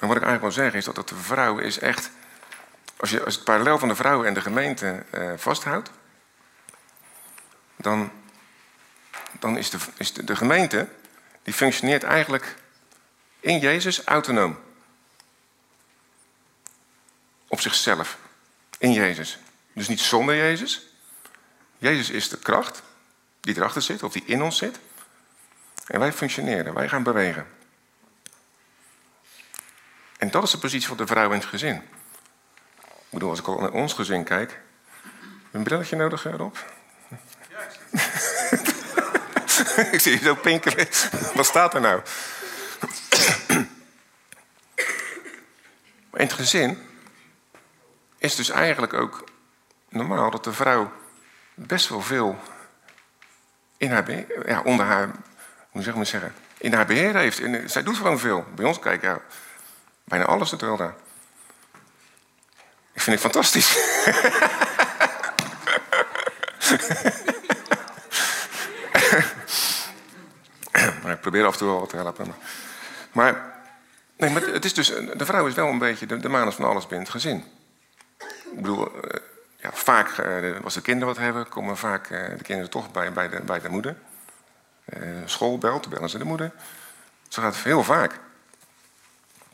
Maar 0.00 0.08
wat 0.08 0.18
ik 0.18 0.19
eigenlijk 0.30 0.54
wil 0.54 0.64
zeggen 0.64 0.78
is 0.78 0.94
dat, 0.94 1.08
de 1.08 1.24
vrouw 1.24 1.58
is 1.58 1.78
echt... 1.78 2.10
Als 2.96 3.10
je 3.10 3.24
als 3.24 3.34
het 3.34 3.44
parallel 3.44 3.78
van 3.78 3.88
de 3.88 3.94
vrouw 3.94 4.24
en 4.24 4.34
de 4.34 4.40
gemeente 4.40 5.04
uh, 5.14 5.32
vasthoudt... 5.36 5.90
dan, 7.76 8.12
dan 9.38 9.56
is, 9.56 9.70
de, 9.70 9.78
is 9.96 10.12
de, 10.12 10.24
de 10.24 10.36
gemeente... 10.36 10.88
die 11.42 11.54
functioneert 11.54 12.02
eigenlijk 12.02 12.56
in 13.40 13.58
Jezus 13.58 14.04
autonoom. 14.04 14.58
Op 17.48 17.60
zichzelf. 17.60 18.18
In 18.78 18.92
Jezus. 18.92 19.38
Dus 19.72 19.88
niet 19.88 20.00
zonder 20.00 20.36
Jezus. 20.36 20.86
Jezus 21.78 22.10
is 22.10 22.28
de 22.28 22.38
kracht 22.38 22.82
die 23.40 23.56
erachter 23.56 23.82
zit, 23.82 24.02
of 24.02 24.12
die 24.12 24.24
in 24.24 24.42
ons 24.42 24.56
zit. 24.56 24.78
En 25.86 26.00
wij 26.00 26.12
functioneren, 26.12 26.74
wij 26.74 26.88
gaan 26.88 27.02
bewegen. 27.02 27.46
En 30.20 30.30
dat 30.30 30.42
is 30.42 30.50
de 30.50 30.58
positie 30.58 30.88
van 30.88 30.96
de 30.96 31.06
vrouw 31.06 31.30
in 31.30 31.38
het 31.38 31.44
gezin. 31.44 31.74
Ik 32.84 33.10
bedoel, 33.10 33.30
als 33.30 33.38
ik 33.38 33.46
al 33.46 33.60
naar 33.60 33.70
ons 33.70 33.92
gezin 33.92 34.24
kijk. 34.24 34.60
Een 35.50 35.62
brilletje 35.62 35.96
nodig, 35.96 36.24
erop? 36.24 36.64
Ja, 37.48 37.58
ik 39.92 40.00
zie 40.00 40.12
je 40.12 40.18
zo 40.18 40.34
pinkeren. 40.34 40.88
Wat 41.34 41.46
staat 41.46 41.74
er 41.74 41.80
nou? 41.80 42.02
in 46.12 46.26
het 46.26 46.32
gezin 46.32 46.78
is 48.18 48.34
dus 48.34 48.50
eigenlijk 48.50 48.94
ook 48.94 49.24
normaal 49.88 50.30
dat 50.30 50.44
de 50.44 50.52
vrouw 50.52 50.92
best 51.54 51.88
wel 51.88 52.00
veel 52.00 52.38
in 53.76 53.90
haar 53.90 54.04
beheer, 54.04 54.48
ja, 54.48 54.60
onder 54.60 54.86
haar, 54.86 55.10
hoe 55.70 55.82
zeg 55.82 55.94
maar 55.94 56.06
zeggen, 56.06 56.34
in 56.58 56.72
haar 56.72 56.86
beheer 56.86 57.16
heeft. 57.16 57.40
En 57.40 57.70
zij 57.70 57.82
doet 57.82 57.96
gewoon 57.96 58.18
veel. 58.18 58.44
Bij 58.54 58.64
ons 58.64 58.78
kijken, 58.78 59.08
ja, 59.08 59.20
Bijna 60.10 60.24
alles 60.24 60.50
doet 60.50 60.60
daar. 60.60 60.94
Ik 62.92 63.00
vind 63.00 63.22
het 63.22 63.32
fantastisch. 63.32 63.78
maar 71.02 71.12
ik 71.12 71.20
probeer 71.20 71.46
af 71.46 71.52
en 71.52 71.58
toe 71.58 71.68
wel 71.68 71.80
wat 71.80 71.88
te 71.88 71.96
helpen. 71.96 72.34
Maar, 73.12 73.54
nee, 74.16 74.30
maar 74.30 74.42
het 74.42 74.64
is 74.64 74.74
dus, 74.74 74.86
de 75.16 75.26
vrouw 75.26 75.46
is 75.46 75.54
wel 75.54 75.68
een 75.68 75.78
beetje 75.78 76.06
de, 76.06 76.16
de 76.16 76.28
manus 76.28 76.54
van 76.54 76.64
alles 76.64 76.86
binnen 76.86 77.06
het 77.06 77.10
gezin. 77.10 77.44
Ik 78.52 78.56
bedoel, 78.56 79.02
eh, 79.02 79.20
ja, 79.56 79.70
vaak, 79.72 80.18
eh, 80.18 80.64
als 80.64 80.74
de 80.74 80.80
kinderen 80.80 81.14
wat 81.14 81.24
hebben, 81.24 81.48
komen 81.48 81.76
vaak 81.76 82.10
eh, 82.10 82.28
de 82.36 82.44
kinderen 82.44 82.70
toch 82.70 82.90
bij, 82.90 83.12
bij, 83.12 83.28
de, 83.28 83.40
bij 83.40 83.60
de 83.60 83.68
moeder. 83.68 83.96
School 85.24 85.58
belt, 85.58 85.88
bellen 85.88 86.08
ze 86.08 86.18
de 86.18 86.24
moeder. 86.24 86.52
Zo 87.28 87.42
gaat 87.42 87.56
heel 87.56 87.84
vaak. 87.84 88.20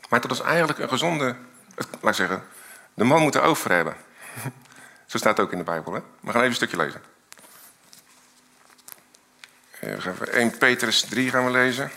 Maar 0.07 0.21
dat 0.21 0.31
is 0.31 0.39
eigenlijk 0.39 0.79
een 0.79 0.89
gezonde, 0.89 1.35
laat 1.75 2.11
ik 2.11 2.13
zeggen, 2.13 2.43
de 2.93 3.03
man 3.03 3.21
moet 3.21 3.35
er 3.35 3.41
over 3.41 3.71
hebben. 3.71 3.95
Zo 5.05 5.17
staat 5.17 5.37
het 5.37 5.45
ook 5.45 5.51
in 5.51 5.57
de 5.57 5.63
Bijbel. 5.63 5.93
Hè? 5.93 5.99
We 5.99 6.31
gaan 6.31 6.35
even 6.35 6.45
een 6.45 6.53
stukje 6.53 6.77
lezen. 6.77 7.01
Even 9.79 10.33
1 10.33 10.57
Petrus 10.57 11.01
3 11.01 11.29
gaan 11.29 11.45
we 11.45 11.51
lezen. 11.51 11.91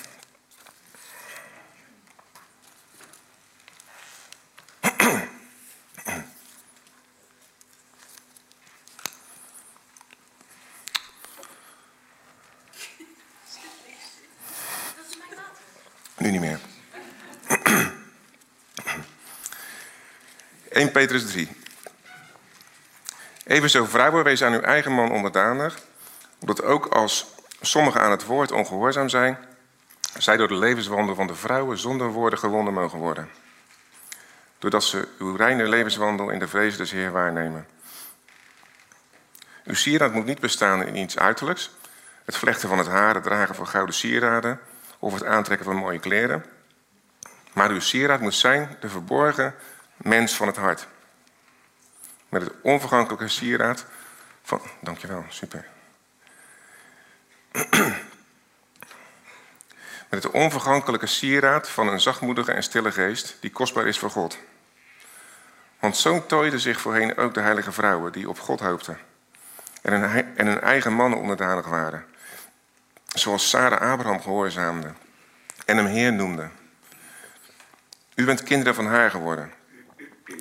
Nu 16.16 16.30
niet 16.30 16.40
meer. 16.40 16.60
1 20.70 20.89
Petrus 21.00 21.26
3. 21.26 21.48
Evenzo 23.46 23.84
vrouwen, 23.84 24.24
wees 24.24 24.42
aan 24.42 24.52
uw 24.52 24.60
eigen 24.60 24.92
man 24.92 25.10
onderdanig, 25.10 25.78
omdat 26.40 26.62
ook 26.62 26.86
als 26.86 27.26
sommigen 27.60 28.00
aan 28.00 28.10
het 28.10 28.24
woord 28.24 28.52
ongehoorzaam 28.52 29.08
zijn, 29.08 29.38
zij 30.18 30.36
door 30.36 30.48
de 30.48 30.56
levenswandel 30.56 31.14
van 31.14 31.26
de 31.26 31.34
vrouwen 31.34 31.78
zonder 31.78 32.08
woorden 32.08 32.38
gewonnen 32.38 32.72
mogen 32.72 32.98
worden. 32.98 33.28
Doordat 34.58 34.84
ze 34.84 35.08
uw 35.18 35.36
reine 35.36 35.68
levenswandel 35.68 36.30
in 36.30 36.38
de 36.38 36.48
vrees 36.48 36.76
des 36.76 36.90
Heer 36.90 37.12
waarnemen. 37.12 37.66
Uw 39.64 39.74
sieraad 39.74 40.12
moet 40.12 40.26
niet 40.26 40.40
bestaan 40.40 40.86
in 40.86 40.96
iets 40.96 41.18
uiterlijks, 41.18 41.70
het 42.24 42.36
vlechten 42.36 42.68
van 42.68 42.78
het 42.78 42.88
haar, 42.88 43.14
het 43.14 43.24
dragen 43.24 43.54
van 43.54 43.68
gouden 43.68 43.94
sieraden 43.94 44.60
of 44.98 45.12
het 45.12 45.24
aantrekken 45.24 45.66
van 45.66 45.76
mooie 45.76 46.00
kleren. 46.00 46.44
Maar 47.52 47.70
uw 47.70 47.80
sieraad 47.80 48.20
moet 48.20 48.34
zijn 48.34 48.76
de 48.80 48.88
verborgen 48.88 49.54
mens 50.02 50.36
van 50.36 50.46
het 50.46 50.56
hart. 50.56 50.86
Met 52.28 52.42
het 52.42 52.52
onvergankelijke 52.62 53.28
sieraad 53.28 53.86
van. 54.42 54.60
Dankjewel, 54.80 55.24
super. 55.28 55.66
Met 60.10 60.22
het 60.22 60.32
onvergankelijke 60.32 61.06
sieraad 61.06 61.68
van 61.68 61.88
een 61.88 62.00
zachtmoedige 62.00 62.52
en 62.52 62.62
stille 62.62 62.92
geest 62.92 63.36
die 63.40 63.50
kostbaar 63.50 63.86
is 63.86 63.98
voor 63.98 64.10
God. 64.10 64.38
Want 65.78 65.96
zo 65.96 66.26
tooiden 66.26 66.60
zich 66.60 66.80
voorheen 66.80 67.16
ook 67.16 67.34
de 67.34 67.40
heilige 67.40 67.72
vrouwen 67.72 68.12
die 68.12 68.28
op 68.28 68.38
God 68.38 68.60
hoopten 68.60 68.98
en 69.82 69.92
hun, 69.92 70.36
en 70.36 70.62
eigen 70.62 70.92
mannen 70.92 71.18
onderdanig 71.18 71.66
waren. 71.66 72.04
Zoals 73.06 73.48
Sarah 73.48 73.92
Abraham 73.92 74.20
gehoorzaamde 74.20 74.92
en 75.64 75.76
hem 75.76 75.86
Heer 75.86 76.12
noemde. 76.12 76.48
U 78.14 78.24
bent 78.24 78.42
kinderen 78.42 78.74
van 78.74 78.86
haar 78.86 79.10
geworden. 79.10 79.52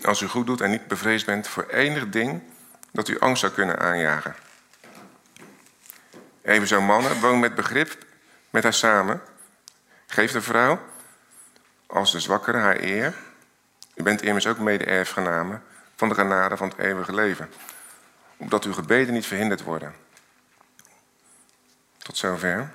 Als 0.09 0.21
u 0.21 0.27
goed 0.27 0.45
doet 0.45 0.61
en 0.61 0.69
niet 0.69 0.87
bevreesd 0.87 1.25
bent 1.25 1.47
voor 1.47 1.65
enig 1.67 2.09
ding 2.09 2.43
dat 2.91 3.07
u 3.07 3.19
angst 3.19 3.41
zou 3.41 3.53
kunnen 3.53 3.79
aanjagen. 3.79 4.35
Evenzo 6.41 6.81
mannen, 6.81 7.19
woon 7.19 7.39
met 7.39 7.55
begrip 7.55 8.05
met 8.49 8.63
haar 8.63 8.73
samen. 8.73 9.21
Geef 10.07 10.31
de 10.31 10.41
vrouw 10.41 10.81
als 11.87 12.11
de 12.11 12.19
zwakkere 12.19 12.57
haar 12.57 12.79
eer. 12.79 13.13
U 13.95 14.03
bent 14.03 14.21
immers 14.21 14.47
ook 14.47 14.57
mede-erfgenamen 14.57 15.63
van 15.95 16.09
de 16.09 16.15
genade 16.15 16.57
van 16.57 16.69
het 16.69 16.77
eeuwige 16.77 17.13
leven. 17.13 17.49
Opdat 18.37 18.63
uw 18.63 18.73
gebeden 18.73 19.13
niet 19.13 19.25
verhinderd 19.25 19.63
worden. 19.63 19.93
Tot 21.97 22.17
zover. 22.17 22.71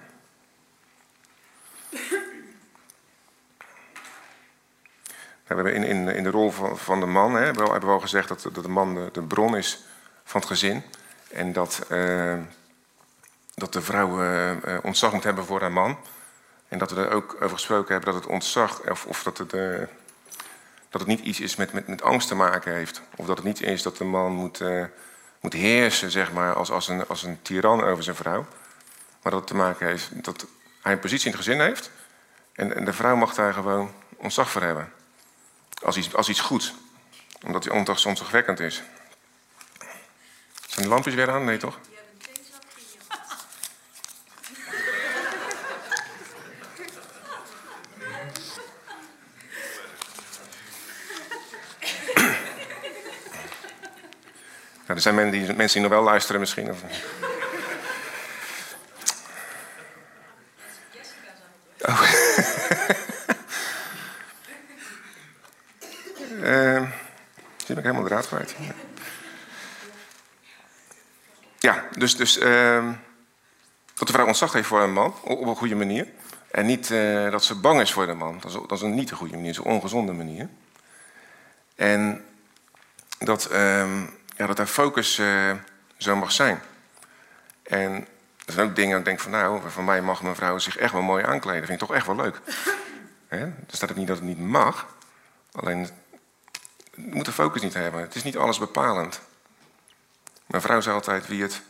We 5.47 5.55
hebben 5.55 5.75
in, 5.75 5.85
in, 5.85 6.09
in 6.09 6.23
de 6.23 6.31
rol 6.31 6.51
van, 6.51 6.79
van 6.79 7.01
de 7.01 7.07
man 7.07 7.35
hè, 7.35 7.53
wel, 7.53 7.71
hebben 7.71 7.89
we 7.89 7.95
al 7.95 8.01
gezegd 8.01 8.29
dat, 8.29 8.49
dat 8.53 8.63
de 8.63 8.69
man 8.69 8.95
de, 8.95 9.09
de, 9.13 9.23
bron 9.23 9.57
is 9.57 9.85
van 10.25 10.41
het 10.41 10.51
gezin. 10.51 10.83
En 11.31 11.53
dat, 11.53 11.87
uh, 11.91 12.35
dat 13.55 13.73
de 13.73 13.83
vrouw 13.83 14.23
uh, 14.23 14.79
ontzag 14.83 15.13
moet 15.13 15.25
hebben 15.25 15.45
voor 15.45 15.61
haar 15.61 15.73
man. 15.73 15.99
En 16.69 16.79
dat 16.79 16.91
we 16.91 17.01
er 17.01 17.11
ook 17.11 17.35
over 17.35 17.57
gesproken 17.57 17.93
hebben 17.93 18.13
dat 18.13 18.23
het 18.23 18.33
ontzag, 18.33 18.91
of, 18.91 19.07
of 19.07 19.23
dat, 19.23 19.39
het, 19.39 19.51
dat 20.91 21.01
het 21.01 21.07
niet 21.07 21.21
iets 21.21 21.41
is 21.41 21.57
met, 21.57 21.73
met, 21.73 21.89
met 21.89 22.03
angst 22.03 22.29
te 22.29 22.35
maken 22.35 22.75
heeft. 22.75 23.03
Of 23.17 23.27
dat 23.27 23.37
het 23.37 23.47
niet 23.47 23.63
is 23.63 23.83
dat 23.83 23.97
de 23.97 24.05
man 24.05 24.33
moet, 24.33 24.63
moet 25.41 25.53
heersen, 25.53 26.11
zeg 26.11 26.33
maar, 26.33 26.55
als, 26.55 26.71
als, 26.71 26.89
een, 26.89 27.07
als 27.07 27.23
een 27.23 27.43
tiran 27.43 27.85
over 27.85 28.05
zijn 28.05 28.17
vrouw. 28.17 28.47
Maar 29.23 29.33
dat 29.33 29.41
het 29.41 29.47
te 29.47 29.57
maken 29.57 29.87
heeft 29.87 30.25
dat 30.25 30.47
hij 30.83 30.93
een 30.93 30.99
positie 30.99 31.27
in 31.27 31.33
het 31.37 31.45
gezin 31.45 31.61
heeft. 31.61 31.91
En, 32.53 32.77
en 32.77 32.85
de 32.85 32.93
vrouw 32.93 33.17
mag 33.17 33.35
daar 33.35 33.53
gewoon 33.53 33.91
ontzag 34.17 34.51
voor 34.51 34.63
hebben. 34.63 34.93
Als 35.83 35.97
iets, 35.97 36.15
als 36.15 36.29
iets 36.29 36.41
goeds. 36.41 36.75
Omdat 37.45 37.65
hij 37.65 37.73
ontzagwekkend 38.05 38.61
is. 38.61 38.83
Zijn 40.67 40.87
de 40.87 40.89
lampjes 40.89 41.15
weer 41.15 41.31
aan? 41.31 41.45
Nee, 41.45 41.57
toch? 41.57 41.79
Ja, 54.87 54.95
er 54.95 55.01
zijn 55.01 55.15
mensen 55.15 55.33
die, 55.33 55.55
mensen 55.55 55.81
die 55.81 55.89
nog 55.89 55.99
wel 55.99 56.03
luisteren 56.03 56.41
misschien. 56.41 56.71
Of... 56.71 56.83
Oh. 61.81 62.03
uh, 66.43 66.83
zie 67.57 67.77
ik 67.77 67.83
helemaal 67.83 68.03
de 68.03 68.04
Ja, 71.59 71.85
dus, 71.99 72.17
dus 72.17 72.39
uh, 72.39 72.89
dat 73.95 74.07
de 74.07 74.13
vrouw 74.13 74.27
ontzag 74.27 74.53
heeft 74.53 74.67
voor 74.69 74.83
een 74.83 74.93
man 74.93 75.15
op 75.23 75.47
een 75.47 75.57
goede 75.57 75.75
manier. 75.75 76.09
En 76.51 76.67
niet 76.67 76.91
uh, 76.91 77.31
dat 77.31 77.45
ze 77.45 77.55
bang 77.55 77.81
is 77.81 77.93
voor 77.93 78.07
de 78.07 78.15
man. 78.15 78.41
Dat 78.67 78.73
is, 78.73 78.81
een 78.81 78.95
niet 78.95 79.11
een 79.11 79.17
goede 79.17 79.35
manier, 79.35 79.55
dat 79.55 79.65
is 79.65 79.71
een 79.71 79.77
ongezonde 79.77 80.13
manier. 80.13 80.49
En 81.75 82.25
dat, 83.19 83.49
uh, 83.53 84.01
ja, 84.37 84.47
dat 84.47 84.59
haar 84.59 84.67
focus 84.67 85.19
uh, 85.19 85.53
zo 85.97 86.17
mag 86.17 86.33
zijn. 86.33 86.61
En 87.63 88.07
er 88.47 88.53
zijn 88.53 88.69
ook 88.69 88.77
dingen 88.77 88.99
ik 88.99 89.05
denk 89.05 89.21
van 89.21 89.31
nou, 89.31 89.61
van 89.71 89.85
mij 89.85 90.03
mag 90.03 90.23
mijn 90.23 90.35
vrouw 90.35 90.59
zich 90.59 90.77
echt 90.77 90.93
wel 90.93 91.03
mooi 91.03 91.25
aankleden. 91.25 91.67
Vind 91.67 91.81
ik 91.81 91.87
toch 91.87 91.97
echt 91.97 92.07
wel 92.07 92.17
leuk. 92.17 92.41
Er 93.29 93.53
staat 93.67 93.91
ook 93.91 93.97
niet 93.97 94.07
dat 94.07 94.17
het 94.17 94.27
niet 94.27 94.39
mag. 94.39 94.87
Alleen, 95.53 95.89
moet 96.97 97.25
de 97.25 97.33
focus 97.33 97.63
niet 97.63 97.75
hebben. 97.75 98.01
Het 98.01 98.15
is 98.15 98.23
niet 98.23 98.37
alles 98.37 98.59
bepalend. 98.59 99.21
Mijn 100.47 100.63
vrouw 100.63 100.81
zei 100.81 100.95
altijd, 100.95 101.27
wie 101.27 101.43
het 101.43 101.63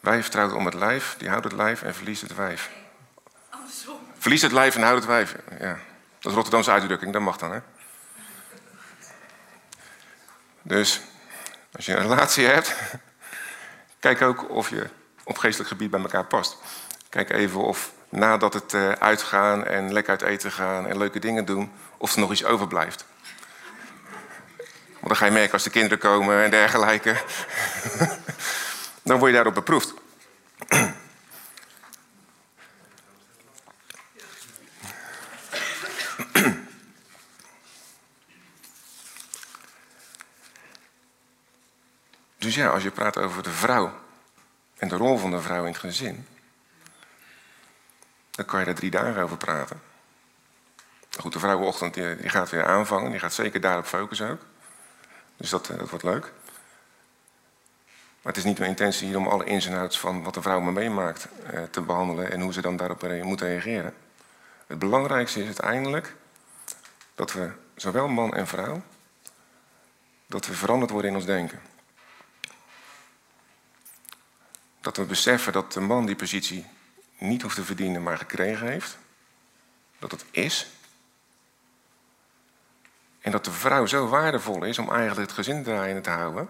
wijf 0.00 0.28
trouwt 0.28 0.52
om 0.52 0.64
het 0.64 0.74
lijf, 0.74 1.14
die 1.18 1.28
houdt 1.28 1.44
het 1.44 1.52
lijf 1.52 1.82
en 1.82 1.94
verliest 1.94 2.22
het 2.22 2.34
wijf. 2.34 2.70
Verliest 4.18 4.42
het 4.42 4.52
lijf 4.52 4.74
en 4.74 4.82
houdt 4.82 4.96
het 4.96 5.06
wijf. 5.06 5.36
Ja. 5.58 5.78
Dat 6.18 6.32
is 6.32 6.32
Rotterdamse 6.32 6.70
uitdrukking, 6.70 7.12
dat 7.12 7.22
mag 7.22 7.36
dan, 7.36 7.52
hè? 7.52 7.58
Dus, 10.62 11.00
als 11.72 11.86
je 11.86 11.94
een 11.94 12.02
relatie 12.02 12.46
hebt, 12.46 12.76
kijk 14.00 14.22
ook 14.22 14.50
of 14.50 14.70
je 14.70 14.88
op 15.24 15.38
geestelijk 15.38 15.70
gebied 15.70 15.90
bij 15.90 16.00
elkaar 16.00 16.24
past. 16.24 16.56
Kijk 17.08 17.30
even 17.30 17.60
of 17.60 17.92
nadat 18.08 18.54
het 18.54 18.72
uh, 18.72 18.92
uitgaan 18.92 19.64
en 19.64 19.92
lekker 19.92 20.12
uit 20.12 20.22
eten 20.22 20.52
gaan 20.52 20.86
en 20.86 20.98
leuke 20.98 21.18
dingen 21.18 21.44
doen, 21.44 21.72
of 21.96 22.12
er 22.12 22.20
nog 22.20 22.32
iets 22.32 22.44
overblijft. 22.44 23.04
Want 25.04 25.16
dan 25.16 25.28
ga 25.28 25.32
je 25.32 25.38
merken 25.38 25.52
als 25.52 25.62
de 25.62 25.70
kinderen 25.70 25.98
komen 25.98 26.44
en 26.44 26.50
dergelijke. 26.50 27.22
dan 29.02 29.18
word 29.18 29.30
je 29.30 29.36
daarop 29.36 29.54
beproefd. 29.54 29.94
dus 42.38 42.54
ja, 42.54 42.68
als 42.68 42.82
je 42.82 42.90
praat 42.90 43.18
over 43.18 43.42
de 43.42 43.50
vrouw 43.50 44.00
en 44.76 44.88
de 44.88 44.96
rol 44.96 45.18
van 45.18 45.30
de 45.30 45.40
vrouw 45.40 45.64
in 45.64 45.72
het 45.72 45.78
gezin, 45.80 46.26
dan 48.30 48.44
kan 48.44 48.58
je 48.58 48.64
daar 48.64 48.74
drie 48.74 48.90
dagen 48.90 49.22
over 49.22 49.36
praten. 49.36 49.80
Goed, 51.20 51.32
de 51.32 51.38
vrouwenochtend 51.38 51.94
die, 51.94 52.28
gaat 52.28 52.50
weer 52.50 52.66
aanvangen, 52.66 53.10
die 53.10 53.20
gaat 53.20 53.34
zeker 53.34 53.60
daarop 53.60 53.86
focussen 53.86 54.30
ook. 54.30 54.40
Dus 55.36 55.50
dat, 55.50 55.68
eh, 55.68 55.78
dat 55.78 55.90
wordt 55.90 56.04
leuk. 56.04 56.32
Maar 58.22 58.32
het 58.32 58.36
is 58.36 58.44
niet 58.44 58.58
mijn 58.58 58.70
intentie 58.70 59.06
hier 59.06 59.16
om 59.16 59.26
alle 59.26 59.44
ins 59.44 59.66
en 59.66 59.78
outs 59.78 59.98
van 59.98 60.22
wat 60.22 60.34
de 60.34 60.42
vrouw 60.42 60.60
me 60.60 60.72
meemaakt 60.72 61.28
eh, 61.46 61.62
te 61.62 61.80
behandelen 61.80 62.32
en 62.32 62.40
hoe 62.40 62.52
ze 62.52 62.60
dan 62.60 62.76
daarop 62.76 63.22
moet 63.22 63.40
reageren. 63.40 63.94
Het 64.66 64.78
belangrijkste 64.78 65.40
is 65.40 65.46
uiteindelijk 65.46 66.16
dat 67.14 67.32
we, 67.32 67.50
zowel 67.74 68.08
man 68.08 68.34
en 68.34 68.46
vrouw, 68.46 68.82
dat 70.26 70.46
we 70.46 70.54
veranderd 70.54 70.90
worden 70.90 71.10
in 71.10 71.16
ons 71.16 71.26
denken. 71.26 71.60
Dat 74.80 74.96
we 74.96 75.04
beseffen 75.04 75.52
dat 75.52 75.72
de 75.72 75.80
man 75.80 76.06
die 76.06 76.16
positie 76.16 76.66
niet 77.18 77.42
hoeft 77.42 77.54
te 77.54 77.64
verdienen, 77.64 78.02
maar 78.02 78.18
gekregen 78.18 78.66
heeft. 78.66 78.98
Dat 79.98 80.10
het 80.10 80.24
is. 80.30 80.66
En 83.24 83.30
dat 83.30 83.44
de 83.44 83.50
vrouw 83.50 83.86
zo 83.86 84.08
waardevol 84.08 84.64
is 84.64 84.78
om 84.78 84.90
eigenlijk 84.90 85.20
het 85.20 85.32
gezin 85.32 85.62
draaiende 85.62 86.00
te 86.00 86.10
houden. 86.10 86.48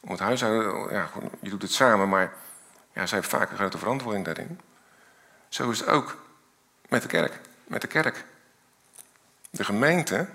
Om 0.00 0.10
het 0.10 0.20
huishouden, 0.20 0.92
ja, 0.94 1.10
je 1.40 1.50
doet 1.50 1.62
het 1.62 1.72
samen, 1.72 2.08
maar 2.08 2.32
ja, 2.92 3.06
zij 3.06 3.18
heeft 3.18 3.30
vaak 3.30 3.50
een 3.50 3.56
grote 3.56 3.78
verantwoording 3.78 4.24
daarin. 4.24 4.60
Zo 5.48 5.70
is 5.70 5.80
het 5.80 5.88
ook 5.88 6.22
met 6.88 7.02
de 7.02 7.08
kerk. 7.08 7.40
Met 7.64 7.80
de 7.80 7.86
kerk. 7.86 8.24
De 9.50 9.64
gemeente, 9.64 10.28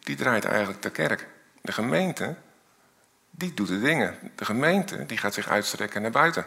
die 0.00 0.16
draait 0.16 0.44
eigenlijk 0.44 0.82
de 0.82 0.90
kerk. 0.90 1.26
De 1.60 1.72
gemeente 1.72 2.36
die 3.30 3.54
doet 3.54 3.68
de 3.68 3.80
dingen. 3.80 4.32
De 4.34 4.44
gemeente 4.44 5.06
die 5.06 5.18
gaat 5.18 5.34
zich 5.34 5.48
uitstrekken 5.48 6.02
naar 6.02 6.10
buiten. 6.10 6.46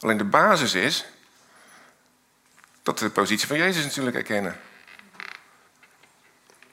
Alleen 0.00 0.16
de 0.16 0.24
basis 0.24 0.74
is 0.74 1.06
dat 2.82 3.00
we 3.00 3.06
de 3.06 3.12
positie 3.12 3.46
van 3.46 3.56
Jezus 3.56 3.84
natuurlijk 3.84 4.16
erkennen. 4.16 4.60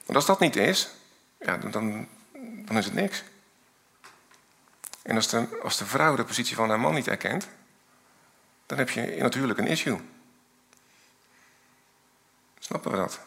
Want 0.06 0.18
als 0.18 0.26
dat 0.26 0.40
niet 0.40 0.56
is, 0.56 0.90
ja, 1.38 1.56
dan, 1.56 2.08
dan 2.64 2.76
is 2.76 2.84
het 2.84 2.94
niks. 2.94 3.24
En 5.02 5.16
als 5.16 5.28
de, 5.28 5.60
als 5.62 5.78
de 5.78 5.86
vrouw 5.86 6.16
de 6.16 6.24
positie 6.24 6.56
van 6.56 6.68
haar 6.68 6.80
man 6.80 6.94
niet 6.94 7.08
erkent, 7.08 7.48
dan 8.66 8.78
heb 8.78 8.90
je 8.90 9.16
natuurlijk 9.18 9.58
een 9.58 9.66
issue. 9.66 10.00
Snappen 12.58 12.90
we 12.90 12.96
dat? 12.96 13.20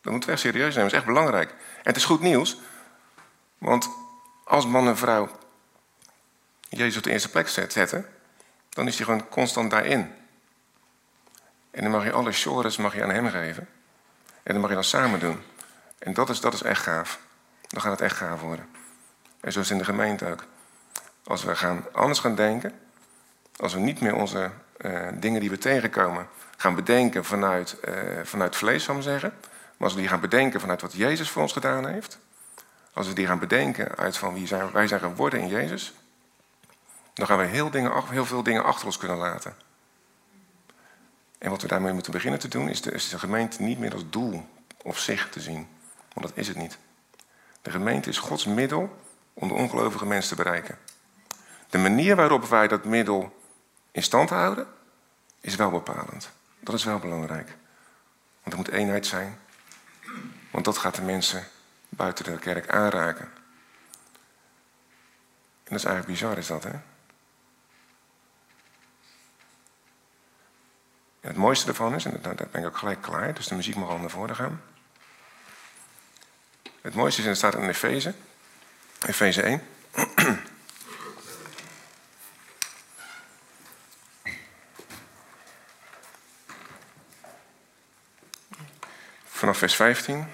Dat 0.00 0.12
moeten 0.12 0.28
we 0.28 0.34
echt 0.34 0.44
serieus 0.44 0.74
nemen, 0.74 0.82
dat 0.82 0.92
is 0.92 0.98
echt 0.98 1.06
belangrijk. 1.06 1.50
En 1.50 1.56
het 1.82 1.96
is 1.96 2.04
goed 2.04 2.20
nieuws, 2.20 2.58
want 3.58 3.90
als 4.44 4.66
man 4.66 4.88
en 4.88 4.96
vrouw 4.96 5.38
Jezus 6.68 6.96
op 6.96 7.02
de 7.02 7.10
eerste 7.10 7.30
plek 7.30 7.48
zetten, 7.48 8.06
dan 8.68 8.86
is 8.86 8.96
hij 8.96 9.04
gewoon 9.04 9.28
constant 9.28 9.70
daarin. 9.70 10.14
En 11.70 11.82
dan 11.82 11.90
mag 11.90 12.04
je 12.04 12.12
alle 12.12 12.32
chores 12.32 12.76
mag 12.76 12.94
je 12.94 13.02
aan 13.02 13.10
hem 13.10 13.28
geven. 13.28 13.68
En 14.42 14.52
dan 14.52 14.60
mag 14.60 14.68
je 14.68 14.74
dan 14.74 14.84
samen 14.84 15.20
doen. 15.20 15.42
En 16.02 16.14
dat 16.14 16.28
is, 16.28 16.40
dat 16.40 16.54
is 16.54 16.62
echt 16.62 16.82
gaaf. 16.82 17.20
Dan 17.68 17.82
gaat 17.82 17.90
het 17.90 18.00
echt 18.00 18.16
gaaf 18.16 18.40
worden. 18.40 18.68
En 19.40 19.52
zo 19.52 19.60
is 19.60 19.70
in 19.70 19.78
de 19.78 19.84
gemeente 19.84 20.26
ook. 20.26 20.44
Als 21.24 21.44
we 21.44 21.56
gaan, 21.56 21.84
anders 21.92 22.18
gaan 22.18 22.34
denken, 22.34 22.72
als 23.56 23.74
we 23.74 23.80
niet 23.80 24.00
meer 24.00 24.14
onze 24.14 24.50
uh, 24.78 25.08
dingen 25.14 25.40
die 25.40 25.50
we 25.50 25.58
tegenkomen 25.58 26.28
gaan 26.56 26.74
bedenken 26.74 27.24
vanuit, 27.24 27.76
uh, 27.88 27.94
vanuit 28.22 28.56
vlees, 28.56 28.84
zou 28.84 28.96
ik 28.96 29.02
zeggen. 29.02 29.34
Maar 29.76 29.88
als 29.88 29.94
we 29.94 30.00
die 30.00 30.08
gaan 30.08 30.20
bedenken 30.20 30.60
vanuit 30.60 30.80
wat 30.80 30.92
Jezus 30.92 31.30
voor 31.30 31.42
ons 31.42 31.52
gedaan 31.52 31.88
heeft, 31.88 32.18
als 32.92 33.06
we 33.06 33.14
die 33.14 33.26
gaan 33.26 33.38
bedenken 33.38 33.96
uit 33.96 34.16
van 34.16 34.34
wie 34.34 34.46
zijn, 34.46 34.70
wij 34.70 34.86
zijn 34.86 35.00
geworden 35.00 35.40
in 35.40 35.48
Jezus, 35.48 35.92
dan 37.14 37.26
gaan 37.26 37.38
we 37.38 37.44
heel, 37.44 37.70
dingen, 37.70 38.04
heel 38.08 38.26
veel 38.26 38.42
dingen 38.42 38.64
achter 38.64 38.86
ons 38.86 38.98
kunnen 38.98 39.16
laten. 39.16 39.54
En 41.38 41.50
wat 41.50 41.62
we 41.62 41.68
daarmee 41.68 41.92
moeten 41.92 42.12
beginnen 42.12 42.40
te 42.40 42.48
doen, 42.48 42.68
is 42.68 42.82
de, 42.82 42.92
is 42.92 43.08
de 43.08 43.18
gemeente 43.18 43.62
niet 43.62 43.78
meer 43.78 43.92
als 43.92 44.04
doel 44.10 44.46
of 44.82 44.98
zich 44.98 45.28
te 45.28 45.40
zien. 45.40 45.68
Want 46.14 46.26
dat 46.26 46.36
is 46.36 46.48
het 46.48 46.56
niet. 46.56 46.78
De 47.62 47.70
gemeente 47.70 48.08
is 48.08 48.18
Gods 48.18 48.44
middel 48.44 48.98
om 49.34 49.48
de 49.48 49.54
ongelovige 49.54 50.06
mensen 50.06 50.36
te 50.36 50.42
bereiken. 50.42 50.78
De 51.70 51.78
manier 51.78 52.16
waarop 52.16 52.44
wij 52.44 52.68
dat 52.68 52.84
middel 52.84 53.42
in 53.90 54.02
stand 54.02 54.30
houden, 54.30 54.66
is 55.40 55.56
wel 55.56 55.70
bepalend. 55.70 56.30
Dat 56.60 56.74
is 56.74 56.84
wel 56.84 56.98
belangrijk. 56.98 57.56
Want 58.42 58.52
er 58.52 58.56
moet 58.56 58.68
eenheid 58.68 59.06
zijn. 59.06 59.38
Want 60.50 60.64
dat 60.64 60.78
gaat 60.78 60.94
de 60.94 61.02
mensen 61.02 61.44
buiten 61.88 62.24
de 62.24 62.38
kerk 62.38 62.68
aanraken. 62.68 63.30
En 65.64 65.78
dat 65.78 65.78
is 65.78 65.84
eigenlijk 65.84 66.06
bizar, 66.06 66.38
is 66.38 66.46
dat, 66.46 66.64
hè? 66.64 66.80
Het 71.20 71.36
mooiste 71.36 71.68
ervan 71.68 71.94
is, 71.94 72.04
en 72.04 72.18
daar 72.22 72.34
ben 72.34 72.60
ik 72.60 72.66
ook 72.66 72.76
gelijk 72.76 73.02
klaar, 73.02 73.34
dus 73.34 73.48
de 73.48 73.54
muziek 73.54 73.76
mag 73.76 73.88
al 73.88 73.98
naar 73.98 74.10
voren 74.10 74.36
gaan. 74.36 74.62
Het 76.82 76.94
mooiste 76.94 77.20
is, 77.20 77.24
en 77.24 77.30
het 77.30 77.38
staat 77.38 77.54
in 77.54 77.68
Efeze, 77.68 78.14
Efeze 79.06 79.42
1. 79.42 79.62
Vanaf 89.24 89.58
vers 89.58 89.74
15. 89.74 90.26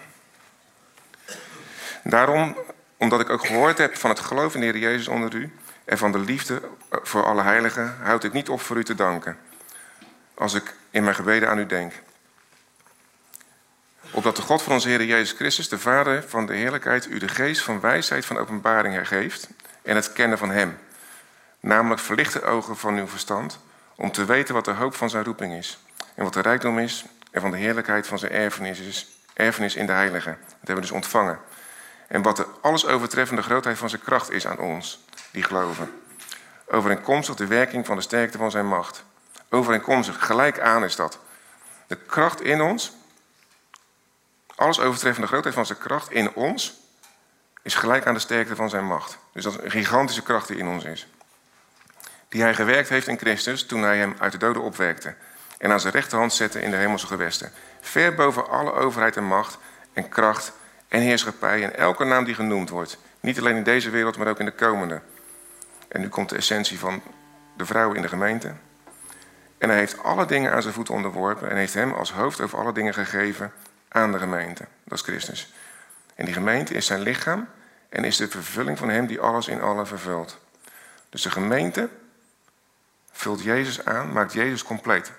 Daarom, 2.04 2.56
omdat 2.96 3.20
ik 3.20 3.30
ook 3.30 3.46
gehoord 3.46 3.78
heb 3.78 3.96
van 3.96 4.10
het 4.10 4.18
geloof 4.20 4.54
in 4.54 4.60
de 4.60 4.66
Heer 4.66 4.78
Jezus 4.78 5.08
onder 5.08 5.34
u 5.34 5.52
en 5.84 5.98
van 5.98 6.12
de 6.12 6.18
liefde 6.18 6.62
voor 6.90 7.24
alle 7.24 7.42
heiligen, 7.42 7.96
houd 8.02 8.24
ik 8.24 8.32
niet 8.32 8.48
op 8.48 8.60
voor 8.60 8.76
u 8.76 8.84
te 8.84 8.94
danken. 8.94 9.38
Als 10.34 10.54
ik 10.54 10.74
in 10.90 11.02
mijn 11.02 11.14
gebeden 11.14 11.48
aan 11.48 11.58
u 11.58 11.66
denk. 11.66 11.92
Opdat 14.18 14.36
de 14.36 14.42
God 14.42 14.62
van 14.62 14.72
onze 14.72 14.88
Heer 14.88 15.04
Jezus 15.04 15.32
Christus, 15.32 15.68
de 15.68 15.78
Vader 15.78 16.24
van 16.28 16.46
de 16.46 16.54
heerlijkheid, 16.54 17.06
u 17.06 17.18
de 17.18 17.28
geest 17.28 17.62
van 17.62 17.80
wijsheid 17.80 18.26
van 18.26 18.38
openbaring 18.38 19.08
geeft 19.08 19.48
en 19.82 19.94
het 19.94 20.12
kennen 20.12 20.38
van 20.38 20.50
Hem. 20.50 20.78
Namelijk 21.60 22.00
verlichte 22.00 22.42
ogen 22.42 22.76
van 22.76 22.96
uw 22.96 23.06
verstand, 23.06 23.58
om 23.94 24.12
te 24.12 24.24
weten 24.24 24.54
wat 24.54 24.64
de 24.64 24.70
hoop 24.70 24.94
van 24.94 25.10
zijn 25.10 25.24
roeping 25.24 25.54
is. 25.54 25.78
En 26.14 26.24
wat 26.24 26.32
de 26.32 26.40
rijkdom 26.40 26.78
is 26.78 27.04
en 27.30 27.40
van 27.40 27.50
de 27.50 27.56
heerlijkheid 27.56 28.06
van 28.06 28.18
zijn 28.18 28.32
erfenis 28.32 28.78
is, 28.78 29.08
erfenis 29.34 29.74
in 29.74 29.86
de 29.86 29.92
heilige. 29.92 30.30
Dat 30.30 30.48
hebben 30.50 30.74
we 30.74 30.80
dus 30.80 30.90
ontvangen. 30.90 31.38
En 32.08 32.22
wat 32.22 32.36
de 32.36 32.46
alles 32.60 32.86
overtreffende 32.86 33.42
grootheid 33.42 33.78
van 33.78 33.88
zijn 33.88 34.02
kracht 34.02 34.30
is 34.30 34.46
aan 34.46 34.58
ons, 34.58 35.04
die 35.30 35.42
geloven. 35.42 35.92
Overeenkomstig 36.66 37.34
de 37.34 37.46
werking 37.46 37.86
van 37.86 37.96
de 37.96 38.02
sterkte 38.02 38.38
van 38.38 38.50
zijn 38.50 38.66
macht. 38.66 39.04
Overeenkomstig, 39.50 40.26
gelijk 40.26 40.60
aan 40.60 40.84
is 40.84 40.96
dat. 40.96 41.18
De 41.86 41.96
kracht 41.96 42.40
in 42.40 42.60
ons, 42.60 42.96
alles 44.58 44.80
overtreffende 44.80 45.28
grootheid 45.28 45.54
van 45.54 45.66
zijn 45.66 45.78
kracht 45.78 46.10
in 46.10 46.34
ons, 46.34 46.80
is 47.62 47.74
gelijk 47.74 48.06
aan 48.06 48.14
de 48.14 48.20
sterkte 48.20 48.56
van 48.56 48.68
zijn 48.68 48.86
macht. 48.86 49.18
Dus 49.32 49.44
dat 49.44 49.52
is 49.52 49.64
een 49.64 49.70
gigantische 49.70 50.22
kracht 50.22 50.48
die 50.48 50.56
in 50.56 50.68
ons 50.68 50.84
is. 50.84 51.06
Die 52.28 52.42
hij 52.42 52.54
gewerkt 52.54 52.88
heeft 52.88 53.06
in 53.06 53.18
Christus 53.18 53.66
toen 53.66 53.82
hij 53.82 53.98
hem 53.98 54.14
uit 54.18 54.32
de 54.32 54.38
doden 54.38 54.62
opwekte. 54.62 55.14
En 55.58 55.72
aan 55.72 55.80
zijn 55.80 55.92
rechterhand 55.92 56.32
zette 56.32 56.60
in 56.60 56.70
de 56.70 56.76
hemelse 56.76 57.06
gewesten. 57.06 57.52
Ver 57.80 58.14
boven 58.14 58.48
alle 58.48 58.72
overheid 58.72 59.16
en 59.16 59.24
macht 59.24 59.58
en 59.92 60.08
kracht 60.08 60.52
en 60.88 61.00
heerschappij 61.00 61.62
en 61.62 61.76
elke 61.76 62.04
naam 62.04 62.24
die 62.24 62.34
genoemd 62.34 62.68
wordt. 62.68 62.98
Niet 63.20 63.38
alleen 63.38 63.56
in 63.56 63.62
deze 63.62 63.90
wereld, 63.90 64.16
maar 64.16 64.28
ook 64.28 64.38
in 64.38 64.44
de 64.44 64.54
komende. 64.54 65.00
En 65.88 66.00
nu 66.00 66.08
komt 66.08 66.28
de 66.28 66.36
essentie 66.36 66.78
van 66.78 67.02
de 67.56 67.66
vrouwen 67.66 67.96
in 67.96 68.02
de 68.02 68.08
gemeente. 68.08 68.52
En 69.58 69.68
hij 69.68 69.78
heeft 69.78 70.02
alle 70.02 70.26
dingen 70.26 70.52
aan 70.52 70.62
zijn 70.62 70.74
voeten 70.74 70.94
onderworpen 70.94 71.50
en 71.50 71.56
heeft 71.56 71.74
hem 71.74 71.92
als 71.92 72.12
hoofd 72.12 72.40
over 72.40 72.58
alle 72.58 72.72
dingen 72.72 72.94
gegeven 72.94 73.52
aan 73.88 74.12
de 74.12 74.18
gemeente. 74.18 74.66
Dat 74.84 74.98
is 74.98 75.04
Christus. 75.04 75.52
En 76.14 76.24
die 76.24 76.34
gemeente 76.34 76.74
is 76.74 76.86
zijn 76.86 77.00
lichaam 77.00 77.48
en 77.88 78.04
is 78.04 78.16
de 78.16 78.28
vervulling 78.28 78.78
van 78.78 78.88
hem 78.88 79.06
die 79.06 79.20
alles 79.20 79.48
in 79.48 79.60
allen 79.60 79.86
vervult. 79.86 80.38
Dus 81.08 81.22
de 81.22 81.30
gemeente 81.30 81.88
vult 83.12 83.42
Jezus 83.42 83.84
aan, 83.84 84.12
maakt 84.12 84.32
Jezus 84.32 84.62
compleet. 84.62 85.12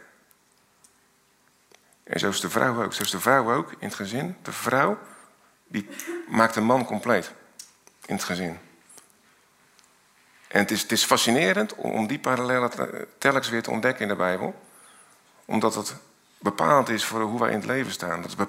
En 2.03 2.19
zo 2.19 2.29
is 2.29 2.39
de 2.39 2.49
vrouw 2.49 2.83
ook. 2.83 2.93
Zo 2.93 3.03
is 3.03 3.11
de 3.11 3.19
vrouw 3.19 3.53
ook 3.53 3.71
in 3.71 3.87
het 3.87 3.95
gezin. 3.95 4.37
De 4.41 4.51
vrouw 4.51 4.99
die 5.67 5.89
maakt 6.27 6.53
de 6.53 6.61
man 6.61 6.85
compleet 6.85 7.31
in 8.05 8.15
het 8.15 8.23
gezin. 8.23 8.59
En 10.47 10.59
het 10.59 10.71
is, 10.71 10.81
het 10.81 10.91
is 10.91 11.03
fascinerend 11.03 11.75
om 11.75 12.07
die 12.07 12.19
parallellen 12.19 12.71
telkens 13.17 13.49
weer 13.49 13.63
te 13.63 13.71
ontdekken 13.71 14.01
in 14.01 14.07
de 14.07 14.15
Bijbel. 14.15 14.63
Omdat 15.45 15.75
het 15.75 15.95
bepalend 16.39 16.89
is 16.89 17.05
voor 17.05 17.21
hoe 17.21 17.39
wij 17.39 17.49
in 17.49 17.55
het 17.55 17.65
leven 17.65 17.91
staan. 17.91 18.21
Dat 18.21 18.29
is 18.29 18.47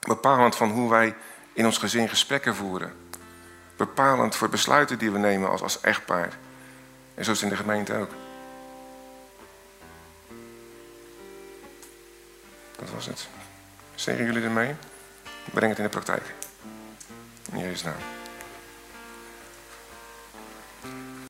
bepalend 0.00 0.56
van 0.56 0.70
hoe 0.70 0.90
wij 0.90 1.14
in 1.52 1.64
ons 1.64 1.78
gezin 1.78 2.08
gesprekken 2.08 2.54
voeren. 2.54 2.92
Bepalend 3.76 4.36
voor 4.36 4.48
besluiten 4.48 4.98
die 4.98 5.10
we 5.10 5.18
nemen 5.18 5.50
als, 5.50 5.62
als 5.62 5.80
echtpaar. 5.80 6.38
En 7.14 7.24
zo 7.24 7.30
is 7.30 7.42
in 7.42 7.48
de 7.48 7.56
gemeente 7.56 7.94
ook. 7.94 8.10
Dat 12.76 12.90
was 12.90 13.06
het. 13.06 13.28
Zeggen 13.94 14.24
jullie 14.24 14.42
ermee? 14.42 14.74
Breng 15.52 15.70
het 15.70 15.78
in 15.78 15.84
de 15.84 15.90
praktijk. 15.90 16.34
In 17.52 17.58
Jezus 17.58 17.82
naam. 17.82 18.15